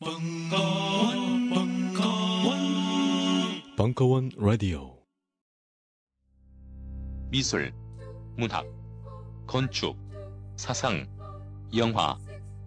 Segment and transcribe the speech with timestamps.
[0.00, 2.56] 벙커원, 벙커원,
[3.76, 4.96] 벙커원 라디오.
[7.30, 7.74] 미술,
[8.36, 8.64] 문학,
[9.48, 9.96] 건축,
[10.54, 11.04] 사상,
[11.76, 12.16] 영화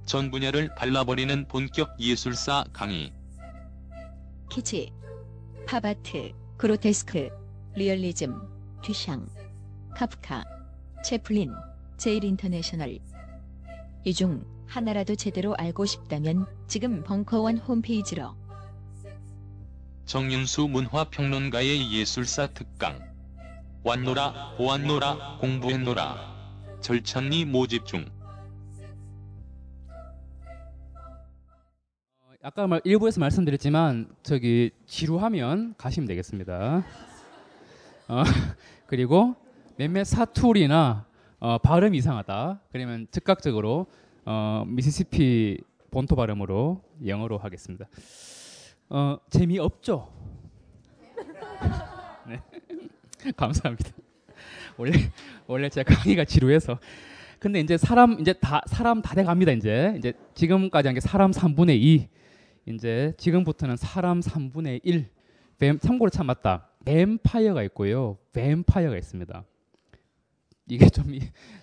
[0.06, 3.13] 전 분야를 발라버리는 본격 예술사 강의.
[4.50, 4.92] 키치,
[5.66, 7.29] 팝아트, 그로테스크,
[7.76, 8.36] 리얼리즘,
[8.84, 9.22] 듀샹,
[9.96, 10.44] 카프카,
[11.06, 11.54] 채플린,
[11.96, 13.00] 제일 인터내셔널.
[14.04, 18.34] 이중 하나라도 제대로 알고 싶다면 지금 벙커원 홈페이지로
[20.05, 22.98] 정윤수 문화평론가의 예술사 특강.
[23.84, 26.80] 왔노라, 보았노라, 공부했노라.
[26.80, 28.05] 절찬리 모집 중.
[32.41, 36.85] 아까 말, 일부에서 말씀드렸지만 저기 지루하면 가시면 되겠습니다.
[38.08, 38.24] 어,
[38.88, 39.35] 그리고
[39.76, 41.05] 몇몇 사투리나
[41.40, 42.62] 어, 발음 이상하다.
[42.72, 43.88] 그러면 즉각적으로
[44.26, 47.88] 어, 미시시피 본토 발음으로 영어로 하겠습니다.
[48.90, 50.12] 어, 재미 없죠?
[52.28, 52.41] 네.
[53.36, 53.90] 감사합니다.
[54.78, 54.91] 원래
[55.48, 56.80] 원래 제 강의가 지루해서
[57.40, 61.32] 근데 이제 사람 이제 다 사람 다 돼 갑니다 이제 이제 지금까지 한 게 사람
[61.32, 62.08] 3분의 2
[62.68, 65.09] 이제 지금부터는 사람 3분의 1
[65.59, 69.44] 뱀, 참고로 참 맞다 뱀파이어가 있고요 뱀파이어가 있습니다
[70.67, 71.06] 이게 좀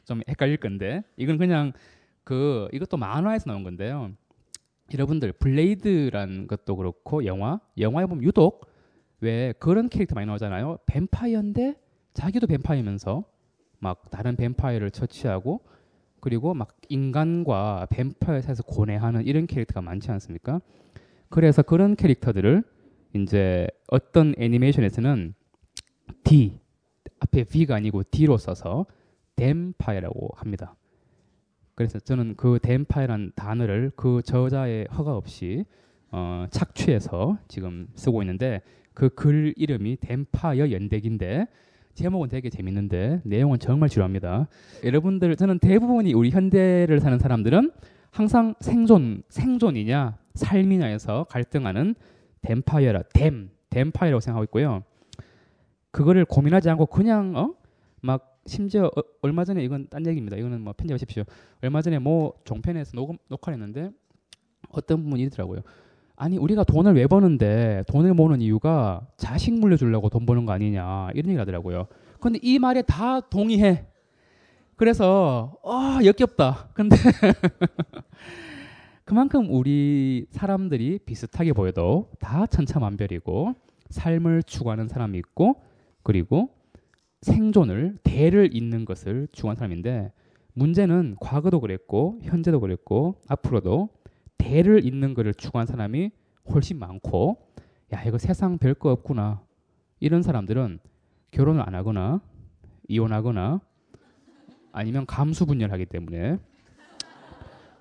[0.05, 1.72] 좀 헷갈릴 건데 이건 그냥
[2.29, 4.11] 그 이것도 만화에서 나온 건데요
[4.93, 8.69] 여러분들 블레이드란 것도 그렇고 영화 영화에 보면 유독
[9.21, 11.77] 왜 그런 캐릭터 많이 나오잖아요 뱀파이어인데
[12.12, 13.25] 자기도 뱀파이어면서
[13.79, 15.65] 막 다른 뱀파이어를 처치하고
[16.21, 20.61] 그리고 막 인간과 뱀파이어 사이에서 고뇌하는 이런 캐릭터가 많지 않습니까?
[21.31, 22.62] 그래서 그런 캐릭터들을
[23.15, 25.33] 이제 어떤 애니메이션에서는
[26.25, 26.59] D
[27.21, 28.84] 앞에 V가 아니고 D로 써서
[29.37, 30.75] 댐파이어라고 합니다.
[31.79, 35.65] 그래서 저는 그 댐파이어라는 단어를 그 저자의 허가 없이
[36.11, 38.62] 어, 착취해서 지금 쓰고 있는데
[38.95, 41.47] 그 글 이름이 댐파이어 연대기인데
[41.95, 44.49] 제목은 되게 재밌는데 내용은 정말 지루합니다.
[44.83, 47.71] 여러분들 저는 대부분이 우리 현대를 사는 사람들은
[48.11, 51.94] 항상 생존 생존이냐 삶이냐에서 갈등하는
[52.43, 54.83] 댐파이어라 댐 댐파이어라고 생각하고 있고요.
[55.93, 57.55] 그거를 고민하지 않고 그냥 어?
[58.00, 60.36] 막 심지어 어, 얼마 전에 이건 딴 얘기입니다.
[60.36, 61.25] 이거는 뭐 편집하십시오.
[61.62, 63.91] 얼마 전에 뭐 종편에서 녹음 녹화를 했는데
[64.70, 65.60] 어떤 분이 이러더라고요.
[66.16, 71.31] 아니 우리가 돈을 왜 버는데 돈을 모으는 이유가 자식 물려주려고 돈 버는 거 아니냐 이런
[71.31, 71.87] 얘기 하더라고요.
[72.20, 73.87] 근데 이 말에 다 동의해.
[74.75, 76.70] 그래서 아 역겹다.
[76.75, 76.97] 근데
[79.04, 83.54] 그만큼 우리 사람들이 비슷하게 보여도 다 천차만별이고
[83.91, 85.62] 삶을 추구하는 사람이 있고
[86.03, 86.57] 그리고
[87.23, 90.12] 생존을 대를 잇는 것을 추구하는 사람인데
[90.55, 93.91] 문제는 과거도 그랬고 현재도 그랬고 앞으로도
[94.39, 96.11] 대를 잇는 것을 추구한 사람이
[96.53, 97.39] 훨씬 많고
[97.93, 99.43] 야 이거 세상 별 거 없구나
[100.01, 100.79] 이런 사람들은
[101.31, 102.21] 결혼을 안 하거나
[102.89, 103.61] 이혼하거나
[104.73, 106.39] 아니면 감수 분열하기 때문에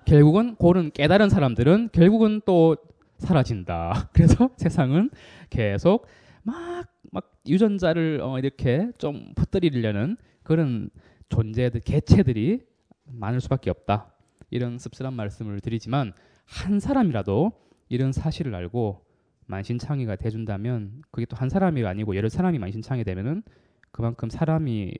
[0.04, 2.76] 결국은 고른 깨달은 사람들은 결국은 또
[3.18, 4.10] 사라진다.
[4.14, 5.10] 그래서 세상은
[5.50, 6.06] 계속
[6.42, 10.90] 막, 막 유전자를 어, 이렇게 좀 퍼뜨리려는 그런
[11.28, 12.60] 존재들, 개체들이
[13.06, 14.12] 많을 수밖에 없다.
[14.50, 16.12] 이런 씁쓸한 말씀을 드리지만
[16.44, 17.52] 한 사람이라도
[17.88, 19.04] 이런 사실을 알고
[19.46, 23.42] 만신창이가 돼준다면 그게 또 한 사람이 아니고 여러 사람이 만신창이 되면은
[23.90, 24.94] 그만큼 사람이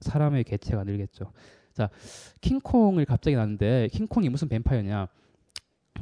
[0.00, 1.32] 사람의 개체가 늘겠죠.
[1.72, 1.90] 자,
[2.40, 5.08] 킹콩을 갑자기 나는데 킹콩이 무슨 뱀파이어냐?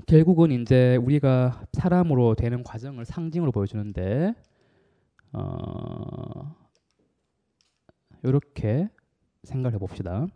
[0.06, 4.34] 결국은 이제 우리가 사람으로 되는 과정을 상징으로 보여주는데
[5.32, 6.54] 어,
[8.22, 8.88] 이렇게
[9.44, 10.26] 생각해 봅시다.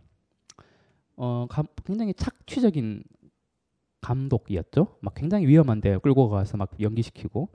[1.17, 3.03] 어, 감, 굉장히 착취적인
[4.01, 4.97] 감독이었죠.
[5.01, 7.49] 막 굉장히 위험한데 끌고 가서 막 연기시키고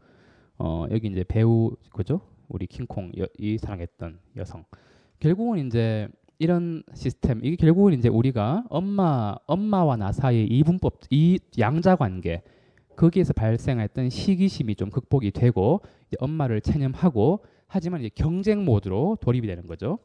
[0.59, 2.21] 어, 여기 이제 배우 그죠?
[2.49, 4.65] 우리 킹콩 여, 이 사랑했던 여성.
[5.19, 6.09] 결국은 이제
[6.39, 12.43] 이런 시스템 이게 결국은 이제 우리가 엄마 엄마와 나 사이의 이분법 이 양자 관계
[12.97, 15.81] 거기에서 발생했던 시기심이 좀 극복이 되고
[16.19, 19.99] 엄마를 체념하고 하지만 이제 경쟁 모드로 돌입이 되는 거죠.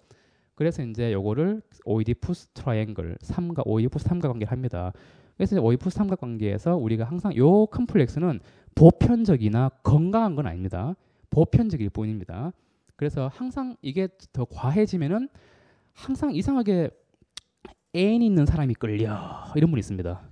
[0.55, 4.93] 그래서 이제 요거를 오이디푸스 트라이앵글 삼각 오이디푸스 삼각관계를 합니다.
[5.37, 8.39] 그래서 오이디푸스 삼각관계에서 우리가 항상 요 컴플렉스는
[8.75, 10.95] 보편적이나 건강한 건 아닙니다.
[11.29, 12.51] 보편적일 뿐입니다.
[12.95, 15.29] 그래서 항상 이게 더 과해지면은
[15.93, 16.89] 항상 이상하게
[17.95, 20.30] 애인 있는 사람이 끌려 이런 분이 있습니다.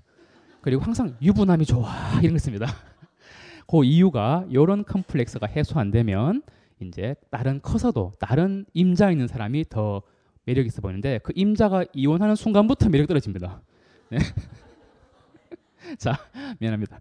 [0.69, 1.89] 그리고 항상 유부남이 좋아
[2.21, 2.63] 이런 거 있습니다.
[3.67, 6.43] 그 이유가 이런 컴플렉스가 해소 안 되면
[6.79, 10.03] 이제 다른 커서도 다른 임자 있는 사람이 더
[10.45, 13.61] 매력 있어 보이는데 그 임자가 이혼하는 순간부터 매력 떨어집니다.
[14.09, 14.19] 네.
[15.97, 16.19] 자,
[16.59, 16.99] 미안합니다.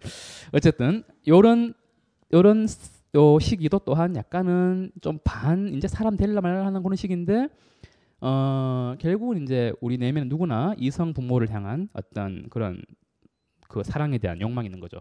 [0.52, 1.74] 어쨌든 요런
[2.32, 2.66] 요런
[3.16, 7.48] 요 시기도 또한 약간은 좀 반 이제 사람 되려 말라 하는 그런 시기인데
[8.22, 12.80] 어 결국은 이제 우리 내면은 누구나 이성 부모를 향한 어떤 그런
[13.68, 15.00] 그 사랑에 대한 욕망이 있는 거죠.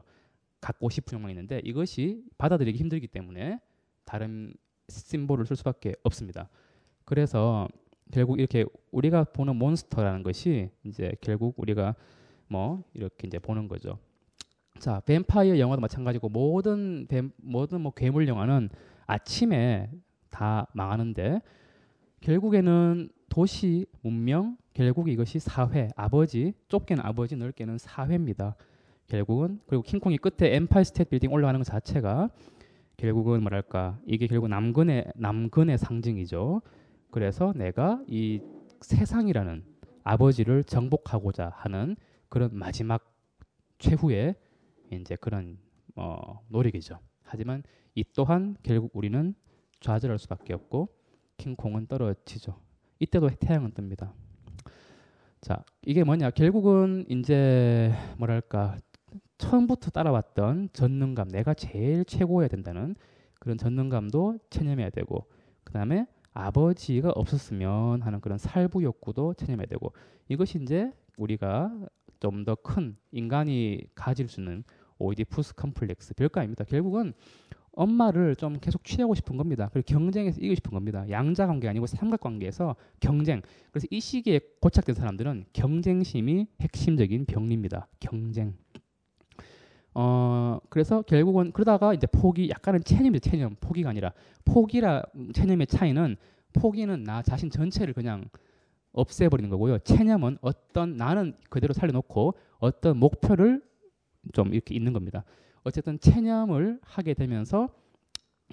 [0.61, 3.59] 갖고 싶은 욕망이 있는데 이것이 받아들이기 힘들기 때문에
[4.05, 4.53] 다른
[4.89, 6.49] 심볼을 쓸 수밖에 없습니다.
[7.05, 7.67] 그래서
[8.11, 11.95] 결국 이렇게 우리가 보는 몬스터라는 것이 이제 결국 우리가
[12.47, 13.97] 뭐 이렇게 이제 보는 거죠.
[14.79, 18.69] 자, 뱀파이어 영화도 마찬가지고 모든 뱀, 모든 뭐 괴물 영화는
[19.05, 19.89] 아침에
[20.29, 21.41] 다 망하는데
[22.21, 28.56] 결국에는 도시 문명 결국 이것이 사회 아버지 좁게는 아버지 넓게는 사회입니다.
[29.07, 32.29] 결국은 그리고 킹콩이 끝에 엠파이 스테이트 빌딩 올라가는 것 자체가
[32.95, 36.62] 결국은 뭐랄까 이게 결국 남근의 남근의 상징이죠.
[37.09, 38.39] 그래서 내가 이
[38.81, 39.65] 세상이라는
[40.03, 41.95] 아버지를 정복하고자 하는
[42.29, 43.03] 그런 마지막
[43.79, 44.35] 최후의
[44.91, 45.57] 이제 그런
[45.95, 47.00] 어, 노력이죠.
[47.24, 47.63] 하지만
[47.95, 49.33] 이 또한 결국 우리는
[49.79, 50.89] 좌절할 수밖에 없고
[51.38, 52.62] 킹콩은 떨어지죠.
[53.00, 54.26] 이때도 태양은 뜹니다.
[55.42, 56.31] 자, 이게 뭐냐?
[56.31, 58.78] 결국은 이제 뭐랄까
[59.38, 62.95] 처음부터 따라왔던 전능감, 내가 제일 최고여야 된다는
[63.39, 65.28] 그런 전능감도 체념해야 되고,
[65.63, 69.94] 그 다음에 아버지가 없었으면 하는 그런 살부 욕구도 체념해야 되고,
[70.28, 71.72] 이것이 이제 우리가
[72.19, 74.63] 좀 더 큰 인간이 가질 수 있는
[74.98, 76.63] 오이디푸스 컴플렉스 별거 아닙니다.
[76.63, 77.13] 결국은
[77.77, 79.69] 엄마를 좀 계속 취하고 싶은 겁니다.
[79.71, 81.06] 그리고 경쟁에서 이기고 싶은 겁니다.
[81.09, 83.41] 양자 관계 아니고 삼각 관계에서 경쟁.
[83.71, 87.88] 그래서 이 시기에 고착된 사람들은 경쟁심이 핵심적인 병리입니다.
[88.00, 88.56] 경쟁.
[89.94, 94.12] 어 그래서 결국은 그러다가 이제 포기 약간은 체념이 체념 포기가 아니라
[94.45, 95.03] 포기라
[95.33, 96.18] 체념의 차이는
[96.53, 98.25] 포기는 나 자신 전체를 그냥
[98.91, 99.77] 없애버리는 거고요.
[99.79, 103.62] 체념은 어떤 나는 그대로 살려놓고 어떤 목표를
[104.33, 105.24] 좀 이렇게 있는 겁니다.
[105.67, 107.67] 어쨌든 체념을 하게 되면서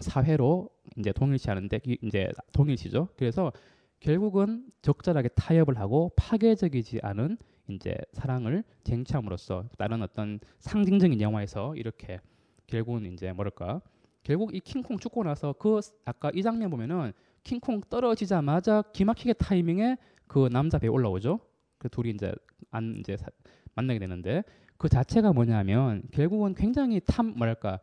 [0.00, 0.68] 사회로
[0.98, 3.08] 이제 동일시하는데 이제 동일시죠.
[3.16, 3.52] 그래서
[4.00, 7.38] 결국은 적절하게 타협을 하고 파괴적이지 않은
[7.68, 12.18] 이제 사랑을 쟁취함으로써 다른 어떤 상징적인 영화에서 이렇게
[12.66, 13.80] 결국은 이제 뭐랄까
[14.24, 17.12] 결국 이 킹콩 죽고 나서 그 아까 이 장면 보면은
[17.44, 19.96] 킹콩 떨어지자마자 기막히게 타이밍에
[20.26, 21.38] 그 남자 배우 올라오죠.
[21.78, 22.34] 그 둘이 이제
[22.70, 23.28] 안 이제 사,
[23.74, 24.42] 만나게 되는데
[24.84, 27.80] 그 자체가 뭐냐면 결국은 굉장히 탐 뭐랄까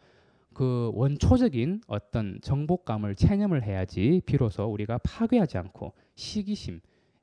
[0.53, 6.80] 그 원초적인 어떤 정복감을 체념을 해야지 비로소 우리가 파괴하지 않고 시기심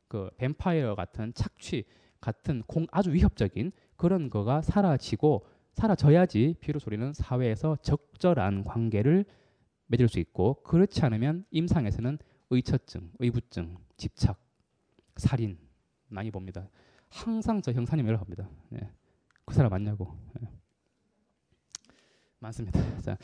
[0.09, 1.85] 그 뱀파이어 같은 착취
[2.21, 9.27] 같은 공 아주 위협적인 그런 거가 사라지고 사라져야지 비로소 우리는 사회에서 적절한 관계를
[9.87, 12.19] 맺을 수 있고 그렇지 않으면 임상에서는
[12.51, 14.41] 의처증, 의부증, 집착,
[15.15, 15.57] 살인
[16.09, 16.69] 많이 봅니다.
[17.11, 18.49] 항상 저 형사님 연락합니다.
[18.71, 18.81] 네.
[19.49, 20.15] 그 사람 맞냐고.
[20.39, 20.47] 네.
[22.39, 22.79] 많습니다.
[23.01, 23.17] 자,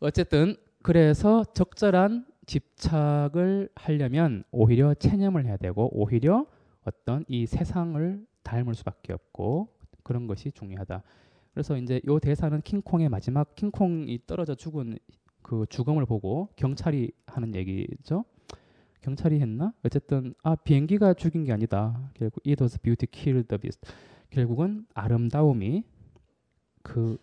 [0.00, 6.44] 어쨌든 그래서 적절한 집착을 하려면 오히려 체념을 해야 되고 오히려
[6.82, 9.68] 어떤 이 세상을 닮을 수밖에 없고
[10.02, 11.04] 그런 것이 중요하다.
[11.52, 14.98] 그래서 이제 요 대사는 킹콩의 마지막 킹콩이 떨어져 죽은
[15.40, 18.24] 그 죽음을 보고 경찰이 하는 얘기죠.
[19.02, 19.72] 경찰이 했나?
[19.84, 22.10] 어쨌든 아 비행기가 죽인 게 아니다.
[22.14, 23.80] 결국 it was beauty killed the beast.
[24.34, 25.84] 결국은 아름다움이
[26.82, 27.16] 그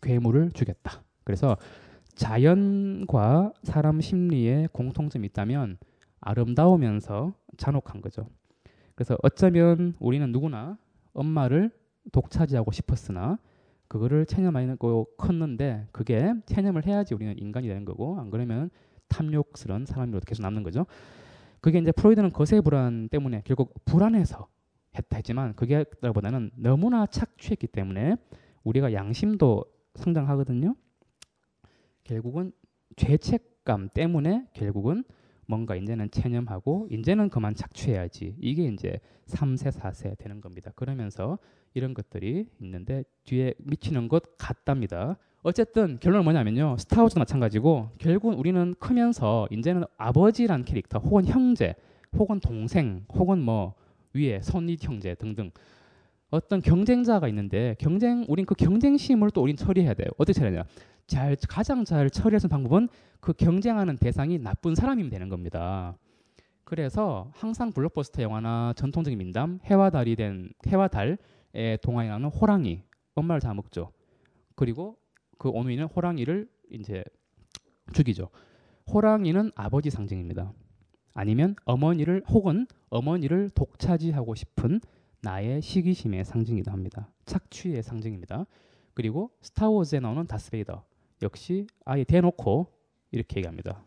[0.00, 1.02] 괴물을 죽였다.
[1.22, 1.58] 그래서
[2.14, 5.76] 자연과 사람 심리에 공통점이 있다면
[6.20, 8.30] 아름다우면서 잔혹한 거죠.
[8.94, 10.78] 그래서 어쩌면 우리는 누구나
[11.12, 11.70] 엄마를
[12.10, 13.38] 독차지하고 싶었으나
[13.86, 18.70] 그거를 체념하고 컸는데 그게 체념을 해야지 우리는 인간이 되는 거고 안 그러면
[19.08, 20.86] 탐욕스러운 사람으로 계속 남는 거죠.
[21.60, 24.48] 그게 이제 프로이드는 거세 불안 때문에 결국 불안해서
[24.96, 28.16] 했다 했지만 그게 보다는 너무나 착취했기 때문에
[28.64, 30.74] 우리가 양심도 성장하거든요.
[32.04, 32.52] 결국은
[32.96, 35.04] 죄책감 때문에 결국은
[35.46, 40.72] 뭔가 이제는 체념하고 이제는 그만 착취해야지 이게 이제 3세 4세 되는 겁니다.
[40.74, 41.38] 그러면서
[41.74, 45.16] 이런 것들이 있는데 뒤에 미치는 것 같답니다.
[45.42, 46.76] 어쨌든 결론은 뭐냐면요.
[46.78, 51.74] 스타워즈도 마찬가지고 결국 우리는 크면서 이제는 아버지란 캐릭터 혹은 형제
[52.18, 53.74] 혹은 동생 혹은 뭐
[54.14, 55.50] 위에 선윗 형제 등등
[56.30, 60.08] 어떤 경쟁자가 있는데 경쟁 우린 그 경쟁심을 또 우린 처리해야 돼요.
[60.18, 60.64] 어떻게 처리하냐?
[61.06, 62.88] 잘 가장 잘 있는 방법은
[63.20, 65.96] 그 경쟁하는 대상이 나쁜 사람이면 되는 겁니다.
[66.64, 71.18] 그래서 항상 블록버스터 영화나 전통적인 민담 해와 달이 된 해와 달의
[71.82, 72.82] 동화에 나오는 호랑이
[73.14, 73.92] 엄마를 잡아먹죠.
[74.56, 74.96] 그리고
[75.38, 77.04] 그 오누이는 호랑이를 이제
[77.92, 78.30] 죽이죠.
[78.92, 80.52] 호랑이는 아버지 상징입니다.
[81.14, 84.80] 아니면 어머니를 혹은 어머니를 독차지하고 싶은
[85.20, 87.10] 나의 시기심의 상징이기도 합니다.
[87.24, 88.46] 착취의 상징입니다.
[88.94, 90.84] 그리고 스타워즈에 나오는 다스베이더
[91.22, 92.66] 역시 아예 대놓고
[93.10, 93.82] 이렇게 얘기합니다.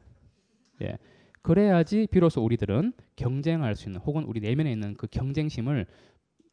[0.82, 0.98] 예.
[1.42, 5.86] 그래야지 비로소 우리들은 경쟁할 수 있는 혹은 우리 내면에 있는 그 경쟁심을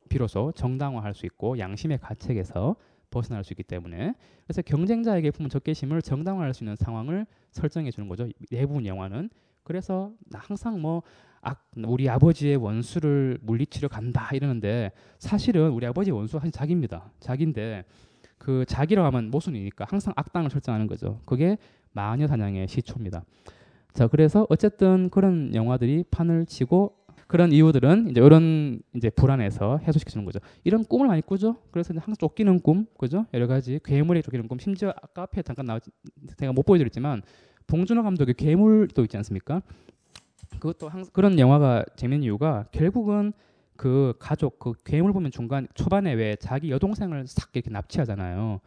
[0.09, 2.77] 비로소 정당화할 수 있고 양심의 가책에서
[3.11, 8.29] 벗어날 수 있기 때문에 그래서 경쟁자에게 품은 적개심을 정당화할 수 있는 상황을 설정해 주는 거죠.
[8.51, 9.31] 대부분 영화는
[9.65, 11.03] 그래서 항상 뭐 아,
[11.87, 17.11] 우리 아버지의 원수를 물리치러 간다 이러는데 사실은 우리 아버지의 원수가 사실 자기입니다.
[17.21, 17.85] 자기인데
[18.39, 21.21] 그 자기라고 하면 모순이니까 항상 악당을 설정하는 거죠.
[21.25, 21.59] 그게
[21.93, 23.25] 마녀 사냥의 시초입니다.
[23.95, 30.25] 자, 그래서 어쨌든 그런 영화들이 판을 치고 그런 이유들은 이제 이런 이제 불안에서 해소시켜 주는
[30.25, 30.39] 거죠.
[30.65, 31.57] 이런 꿈을 많이 꾸죠.
[31.71, 33.27] 그래서 항상 쫓기는 꿈, 그죠?
[33.35, 34.59] 여러 가지 괴물에 쫓기는 꿈.
[34.59, 35.83] 심지어 아까 앞에 잠깐 나왔
[36.37, 37.23] 제가 못 보여드렸지만
[37.67, 39.63] 봉준호 감독의 괴물도 있지 않습니까?
[40.59, 43.33] 그것도 항상 그런 영화가 재밌는 이유가 결국은
[43.77, 48.61] 그 가족 그 괴물 보면 중간 초반에 왜 자기 여동생을 싹 이렇게 납치하잖아요.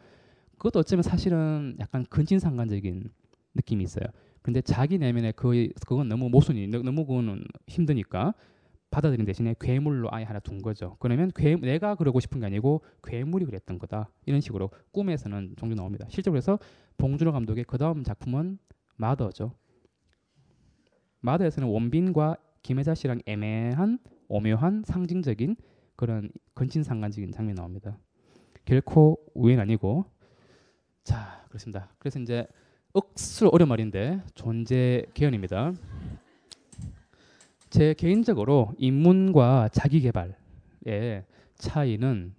[0.58, 3.10] 그것도 어쩌면 사실은 약간 근친상간적인
[3.54, 4.04] 느낌이 있어요.
[4.42, 8.34] 근데 자기 내면에 그 그건 너무 모순이 너무 그거는 힘드니까
[8.90, 10.96] 받아들인 대신에 괴물로 아예 하나 둔 거죠.
[10.98, 14.10] 그러면 괴, 내가 그러고 싶은 게 아니고 괴물이 그랬던 거다.
[14.26, 16.06] 이런 식으로 꿈에서는 종종 나옵니다.
[16.08, 16.58] 실제로 그래서
[16.98, 18.58] 봉준호 감독의 그 다음 작품은
[18.96, 19.52] 마더죠.
[21.20, 23.98] 마더에서는 원빈과 김혜자 씨랑 애매한
[24.28, 25.56] 오묘한 상징적인
[25.96, 27.98] 그런 근친상간적인 장면이 나옵니다.
[28.64, 30.04] 결코 우연 아니고
[31.04, 31.88] 자 그렇습니다.
[31.98, 32.46] 그래서 이제
[32.92, 35.72] 억수로 어려운 말인데 존재 개연입니다.
[37.70, 41.24] 제 개인적으로 인문과 자기 개발의
[41.56, 42.34] 차이는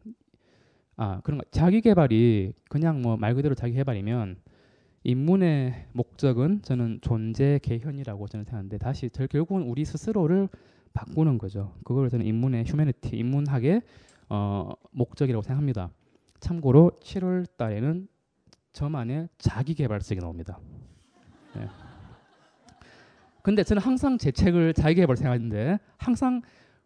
[0.98, 4.38] 아 그런 거 자기 개발이 그냥 뭐 말 그대로 자기 개발이면
[5.04, 10.48] 인문의 목적은 저는 존재 개현이라고 저는 생각하는데 다시 저 결국은 우리 스스로를
[10.94, 11.74] 바꾸는 거죠.
[11.84, 13.82] 그걸 저는 인문의 휴메니티, 인문학의
[14.30, 15.90] 어, 목적이라고 생각합니다.
[16.40, 18.08] 참고로 7월 달에는
[18.74, 20.60] 저만의 자기 개발책이 나옵니다.
[21.56, 21.68] 네.
[23.42, 26.42] 근데 저는 항상 제 책을 자기 개발 생각하는데 항상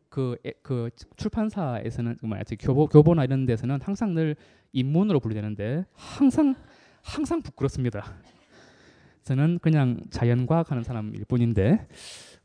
[0.10, 4.36] 그, 그 출판사에서는 뭐야 교보 교보나 이런 데서는 항상 늘
[4.72, 6.56] 인문으로 분류되는데 항상
[7.06, 8.16] 항상 부끄럽습니다.
[9.24, 11.88] 저는 그냥 자연과학 하는 사람일 뿐인데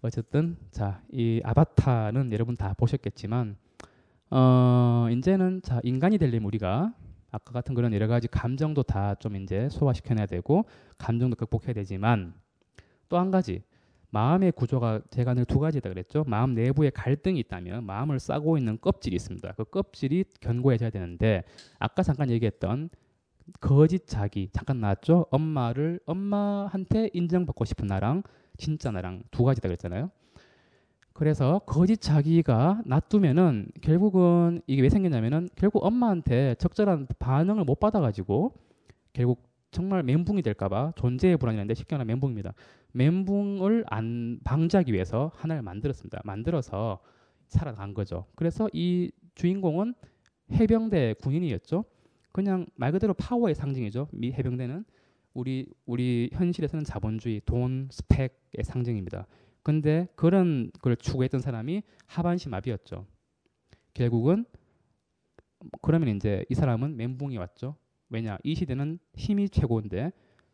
[0.02, 3.57] 어쨌든 자 이 아바타는 여러분 다 보셨겠지만
[4.31, 6.95] 어 이제는 자 인간이 되려면 우리가
[7.33, 10.64] 아까 같은 그런 여러 가지 감정도 다 좀 이제 소화시켜내야 되고
[10.99, 12.35] 감정도 극복해야 되지만
[13.09, 13.62] 또 한 가지
[14.11, 16.25] 마음의 구조가 제가 늘 두 가지다 그랬죠.
[16.26, 19.52] 마음 내부에 갈등이 있다면 마음을 싸고 있는 껍질이 있습니다.
[19.57, 21.45] 그 껍질이 견고해져야 되는데
[21.79, 22.90] 아까 잠깐 얘기했던
[23.61, 25.26] 거짓 자기 잠깐 나왔죠.
[25.30, 28.23] 엄마를 엄마한테 인정받고 싶은 나랑
[28.57, 30.11] 진짜 나랑 두 가지다 그랬잖아요.
[31.12, 38.54] 그래서 거짓 자기가 놔두면은 결국은 이게 왜 생기냐면은 결국 엄마한테 적절한 반응을 못 받아가지고
[39.12, 42.54] 결국 정말 멘붕이 될까봐 존재의 불안이라는데 쉽게 말하면 멘붕입니다.
[42.92, 46.21] 멘붕을 안 방지하기 위해서 하나를 만들었습니다.
[46.25, 47.00] 만들어서
[47.49, 48.26] 살아간 거죠.
[48.35, 49.95] 그래서 이 주인공은
[50.52, 51.85] 해병대 군인이었죠.
[52.33, 54.09] 그냥 말 그대로 파워의 상징이죠.
[54.13, 54.85] 미 해병대는
[55.35, 59.27] 우리 우리 현실에서는 자본주의, 돈, 스펙의 상징입니다.
[59.63, 63.07] 근데 그런 걸 추구했던 사람이 하반신 마비였죠.
[63.95, 64.45] 결국은
[65.83, 67.77] 그러면 이제 이 사람은 멘붕이 왔죠.
[68.09, 68.39] 왜냐?
[68.43, 70.13] 이 시대는 힘이 최고인데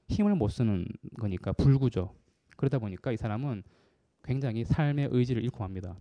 [0.09, 0.87] 힘을 못 쓰는
[1.18, 2.14] 거니까 불구죠.
[2.56, 3.62] 그러다 보니까 이 사람은
[4.25, 5.97] 굉장히 삶의 의지를 잃고 맙니다.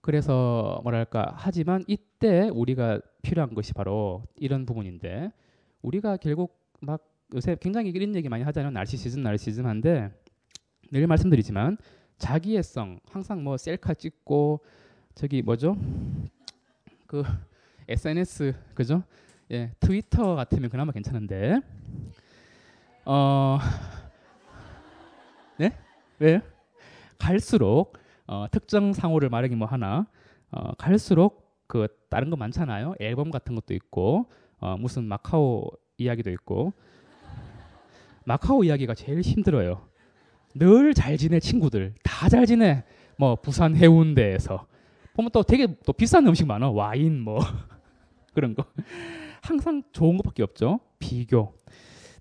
[0.00, 5.32] 그래서 뭐랄까 하지만 이때 우리가 필요한 것이 바로 이런 부분인데
[5.82, 7.04] 우리가 결국 막
[7.34, 8.70] 요새 굉장히 이런 얘기 많이 하잖아요.
[8.70, 10.12] 날시시즘, 날시즘 한데
[10.92, 11.76] 늘 말씀드리지만
[12.18, 14.60] 자기애성 항상 뭐 셀카 찍고
[15.16, 15.76] 저기 뭐죠?
[17.08, 17.24] 그
[17.88, 19.02] SNS 그죠?
[19.50, 21.58] 예, 트위터 같으면 그나마 괜찮은데
[23.04, 23.58] 어
[25.58, 25.76] 네?
[26.20, 26.40] 왜요?
[27.18, 27.94] 갈수록
[28.28, 30.06] 어, 특정 상호를 말하기 뭐 하나
[30.52, 32.94] 어, 갈수록 그 다른 거 많잖아요.
[33.00, 34.26] 앨범 같은 것도 있고
[34.58, 36.72] 어, 무슨 마카오 이야기도 있고
[38.24, 39.88] 마카오 이야기가 제일 힘들어요.
[40.54, 42.84] 늘 잘 지내 친구들 다 잘 지내.
[43.18, 44.66] 뭐 부산 해운대에서
[45.14, 46.70] 보면 또 되게 또 비싼 음식 많아.
[46.70, 47.38] 와인 뭐
[48.34, 48.64] 그런 거
[49.42, 50.80] 항상 좋은 것밖에 없죠.
[50.98, 51.54] 비교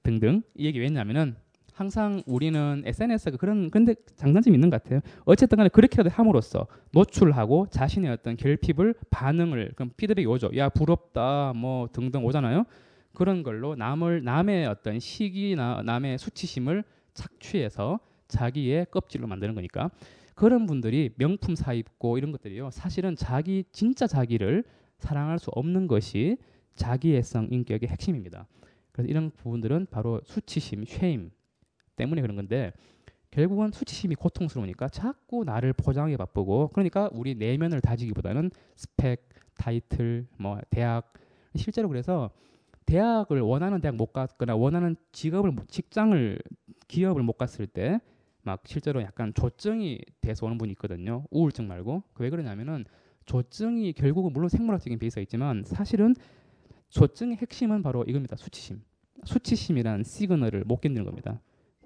[0.04, 1.36] 등등 이 얘기 왜냐면은
[1.76, 5.02] 항상 우리는 SNS가 그런 근데 장단점이 있는 것 같아요.
[5.26, 10.52] 어쨌든 간에 그렇게라도 함으로써 노출하고 자신의 어떤 결핍을 반응을 그럼 피드백이 오죠.
[10.56, 12.64] 야 부럽다 뭐 등등 오잖아요.
[13.14, 19.92] 그런 걸로 남을 남의 어떤 시기나 남의 수치심을 착취해서 자기의 껍질로 만드는 거니까
[20.34, 22.70] 그런 분들이 명품 사 입고 이런 것들이요.
[22.72, 24.64] 사실은 자기 진짜 자기를
[24.98, 26.38] 사랑할 수 없는 것이
[26.76, 28.48] 자기애성 인격의 핵심입니다.
[28.94, 31.32] 그래서 이런 부분들은 바로 수치심, 쉐임
[31.96, 32.72] 때문에 그런 건데
[33.32, 41.14] 결국은 수치심이 고통스러우니까 자꾸 나를 포장하게 바쁘고 그러니까 우리 내면을 다지기보다는 스펙, 타이틀, 뭐 대학
[41.56, 42.30] 실제로 그래서
[42.86, 46.40] 대학을 원하는 대학 못 갔거나 원하는 직업을 직장을
[46.88, 48.00] 기업을 못 갔을 때
[48.46, 51.26] 막 실제로 약간 조증이 돼서 오는 분이 있거든요.
[51.32, 52.86] 우울증 말고 그 왜 그러냐면은
[53.26, 56.16] 조증이 결국은 물론 생물학적인 베이스가 있지만 사실은
[56.90, 58.36] 조증의 핵심은 바로 이겁니다.
[58.36, 58.82] 수치심.
[59.24, 61.42] 수치심이란 시그널을 못 견디는 겁니다.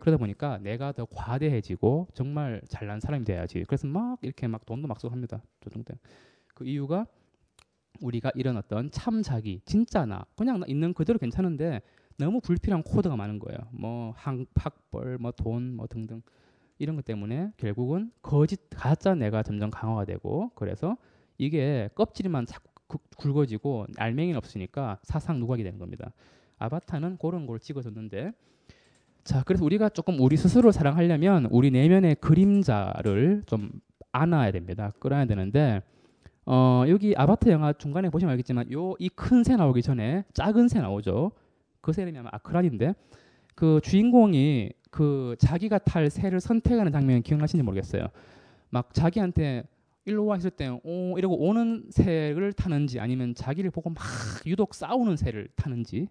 [0.10, 3.64] 그러다 보니까 내가 더 과대해지고 정말 잘난 사람이 돼야지.
[3.68, 5.42] 그래서 막 이렇게 막 돈도 막 쓰고 합니다.
[5.62, 5.94] 조증 때.
[6.56, 7.06] 그 이유가
[8.02, 11.82] 우리가 이런 어떤 참 자기, 진짜 나, 그냥 나 있는 그대로 괜찮은데
[12.18, 13.60] 너무 불필요한 코드가 많은 거예요.
[13.72, 16.22] 뭐 학, 학벌, 뭐 돈, 뭐 등등
[16.80, 20.98] 이런 것 때문에 결국은 거짓 가짜 내가 점점 강화가 되고 그래서
[21.38, 26.12] 이게 껍질만 자꾸 구- 굵어지고 알맹이는 없으니까 사상 누각이 되는 겁니다.
[26.58, 28.32] 아바타는 그런 걸 찍어줬는데
[29.24, 33.72] 자 그래서 우리가 조금 우리 스스로 사랑하려면 우리 내면의 그림자를 좀
[34.12, 34.92] 안아야 됩니다.
[35.00, 35.82] 끌어야 되는데
[36.46, 40.80] 어 여기 아바타 영화 중간에 보시면 알겠지만 요 이 큰 새 나오기 전에 작은 새
[40.80, 41.32] 나오죠.
[41.82, 42.96] 그 새는 아마 아크란인데
[43.56, 48.08] 그 주인공이 그 자기가 탈 새를 선택하는 장면 기억나시는지 모르겠어요.
[48.72, 49.64] 막 자기한테
[50.06, 54.02] 일로 와 있을 때 오, 이러고 오는 새를 타는지 아니면 자기를 보고 막
[54.48, 56.08] 유독 싸우는 새를 타는지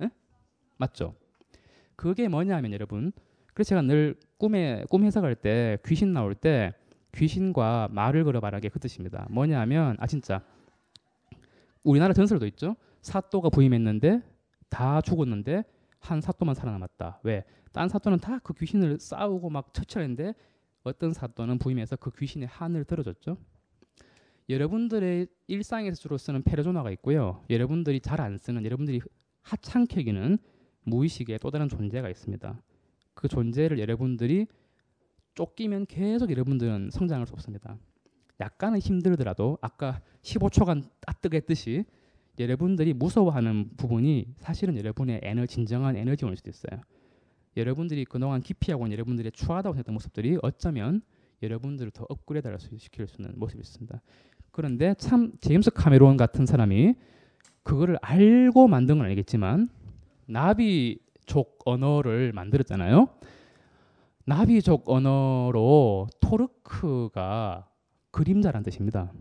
[0.00, 0.08] 에?
[0.78, 1.14] 맞죠?
[2.02, 3.12] 그게 뭐냐면 여러분
[3.54, 6.74] 그래서 제가 늘 꿈에 꿈 해석할 때 귀신 나올 때
[7.14, 9.28] 귀신과 말을 걸어 말하게 그 뜻입니다.
[9.30, 10.42] 뭐냐면 아 진짜
[11.84, 12.74] 우리나라 전설도 있죠.
[13.02, 14.20] 사또가 부임했는데
[14.68, 15.62] 다 죽었는데
[16.00, 17.20] 한 사또만 살아남았다.
[17.22, 17.44] 왜?
[17.70, 20.34] 딴 사또는 다 그 귀신을 싸우고 막 처치했는데
[20.82, 23.36] 어떤 사또는 부임해서 그 귀신의 한을 들어줬죠.
[24.48, 27.44] 여러분들의 일상에서 주로 쓰는 페르소나가 있고요.
[27.48, 29.00] 여러분들이 잘 안 쓰는 여러분들이
[29.42, 30.38] 하찮게 여기는
[30.84, 32.60] 무의식의 또 다른 존재가 있습니다.
[33.14, 34.46] 그 존재를 여러분들이
[35.34, 37.76] 쫓기면 계속 여러분들은 성장할 수 없습니다.
[38.40, 41.84] 약간은 힘들더라도 아까 15초간 따뜻게 했듯이
[42.38, 46.80] 여러분들이 무서워하는 부분이 사실은 여러분의 에너 진정한 에너지원일 수도 있어요.
[47.56, 51.02] 여러분들이 그동안 기피하고 온 여러분들의 추하다고 생각했던 모습들이 어쩌면
[51.42, 54.00] 여러분들을 더 업그레이드 시킬 수 있는 모습이 있습니다.
[54.50, 56.94] 그런데 참 제임스 카메론 같은 사람이
[57.62, 59.68] 그거를 알고 만든 건 아니겠지만
[60.32, 63.08] 나비족 언어를 만들었잖아요.
[64.24, 67.68] 나비족 언어로 토르크가
[68.10, 69.12] 그림자란 뜻입니다.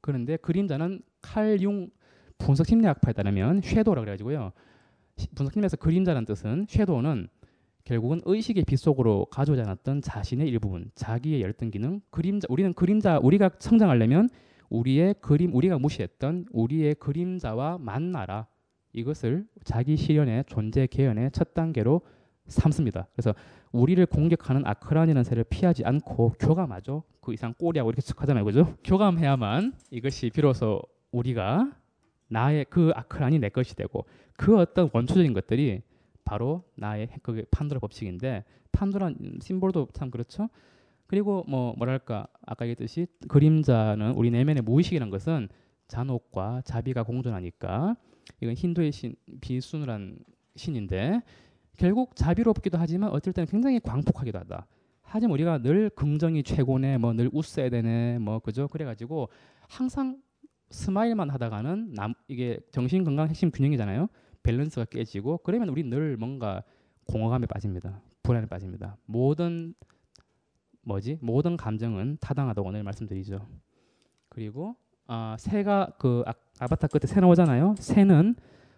[0.00, 1.88] 그런데 그림자는 칼융
[2.36, 4.52] 분석 심리학파에 따르면 shadow라 그래가지고요.
[5.16, 7.28] 시- 분석 심리학에서 그림자란 뜻은 shadow는
[7.84, 12.46] 결국은 의식의 빛 속으로 가져오지 않았던 자신의 일부분, 자기의 열등 기능, 그림자.
[12.50, 14.28] 우리는 그림자 우리가 성장하려면
[14.68, 18.46] 우리의 그림 우리가 무시했던 우리의 그림자와 만나라.
[18.98, 22.00] 이것을 자기 실현의 존재 개연의 첫 단계로
[22.46, 23.06] 삼습니다.
[23.12, 23.34] 그래서
[23.72, 27.04] 우리를 공격하는 아크란이라는 새를 피하지 않고 교감하죠.
[27.20, 28.74] 그 이상 꼬리하고 이렇게 척 하잖아요, 그죠?
[28.84, 30.82] 교감해야만 이것이 비로소
[31.12, 31.72] 우리가
[32.28, 34.04] 나의 그 아크란이 내 것이 되고
[34.36, 35.82] 그 어떤 원초적인 것들이
[36.24, 40.48] 바로 나의 그 판도라 법칙인데 판도라 심볼도 참 그렇죠.
[41.06, 45.48] 그리고 뭐 뭐랄까 아까 얘기했듯이 그림자는 우리 내면의 무의식이라는 것은
[45.86, 47.96] 잔혹과 자비가 공존하니까
[48.40, 50.18] 이건 힌두의 신 비슈누란
[50.56, 51.22] 신인데
[51.76, 54.66] 결국 자비롭기도 하지만 어떨 때는 굉장히 광폭하기도 하다.
[55.02, 58.68] 하지만 우리가 늘 긍정이 최고네, 뭐 늘 웃어야 되네, 뭐 그죠?
[58.68, 59.28] 그래가지고
[59.68, 60.20] 항상
[60.70, 64.08] smile만 하다가는 남 이게 정신 건강 핵심 균형이잖아요.
[64.42, 66.62] 밸런스가 깨지고 그러면 우리 늘 뭔가
[67.06, 68.02] 공허감에 빠집니다.
[68.22, 68.98] 불안에 빠집니다.
[69.06, 69.74] 모든
[70.82, 71.18] 뭐지?
[71.22, 73.46] 모든 감정은 타당하다고 오늘 말씀드리죠.
[74.28, 74.76] 그리고
[75.08, 77.74] 아, 새가 그 아, 아바타 끝에 새 나오잖아요.
[77.78, 78.36] 새는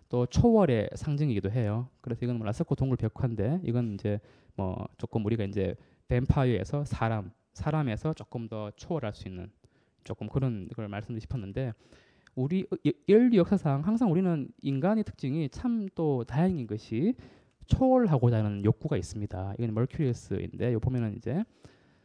[0.08, 1.88] 또 초월의 상징이기도 해요.
[2.00, 4.20] 그래서 이건 뭐 라스코 동굴 벽화인데 이건 이제
[4.56, 5.74] 뭐 조금 우리가 이제
[6.08, 9.50] 뱀파이어에서 사람, 사람에서 조금 더 초월할 수 있는
[10.04, 11.72] 조금 그런 걸 말씀드리고 싶었는데
[12.36, 17.14] 우리 이- 인류 역사상 항상 우리는 인간의 특징이 참 또 다행인 것이
[17.66, 19.54] 초월하고자 하는 욕구가 있습니다.
[19.58, 21.44] 이건 멀큐리우스인데 요 보면은 이제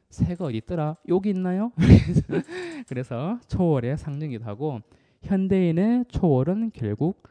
[0.10, 0.98] 새가 어디 있더라?
[1.10, 1.72] 여기 있나요?
[2.88, 4.80] 그래서 초월의 상징이기도 하고
[5.24, 7.24] 현대인의 초월은 결국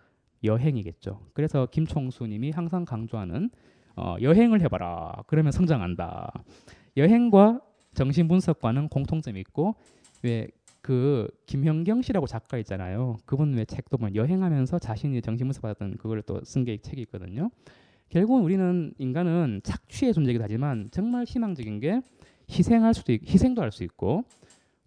[0.42, 1.20] 여행이겠죠.
[1.32, 3.50] 그래서 김총수님이 항상 강조하는
[3.96, 5.22] 어, 여행을 해봐라.
[5.26, 6.32] 그러면 성장한다.
[6.96, 7.60] 여행과
[7.94, 9.76] 정신 분석과는 공통점이 있고
[10.22, 10.48] 왜
[10.84, 13.16] 그 김현경 씨라고 작가 있잖아요.
[13.24, 17.48] 그분 왜 책도 보면 여행하면서 자신이 정신 분석 받았던 그걸 또 쓴 게 책이 있거든요.
[18.10, 22.02] 결국은 우리는 인간은 착취의 존재이기도 하지만 정말 희망적인 게
[22.50, 24.24] 희생할 수도 있, 희생도 할 수 있고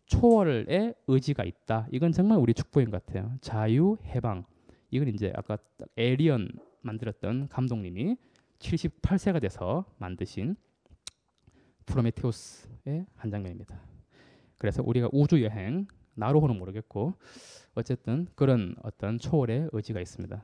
[0.05, 1.87] 초월의 의지가 있다.
[1.91, 3.33] 이건 정말 우리 축복인 것 같아요.
[3.41, 4.45] 자유, 해방.
[4.91, 5.57] 이건 이제 아까
[5.97, 6.49] 에리언
[6.81, 8.15] 만들었던 감독님이
[8.59, 10.55] 78세가 돼서 만드신
[11.85, 13.81] 프로메테우스의 한 장면입니다.
[14.57, 17.13] 그래서 우리가 우주 여행 나로호는 모르겠고
[17.75, 20.43] 어쨌든 그런 어떤 초월의 의지가 있습니다.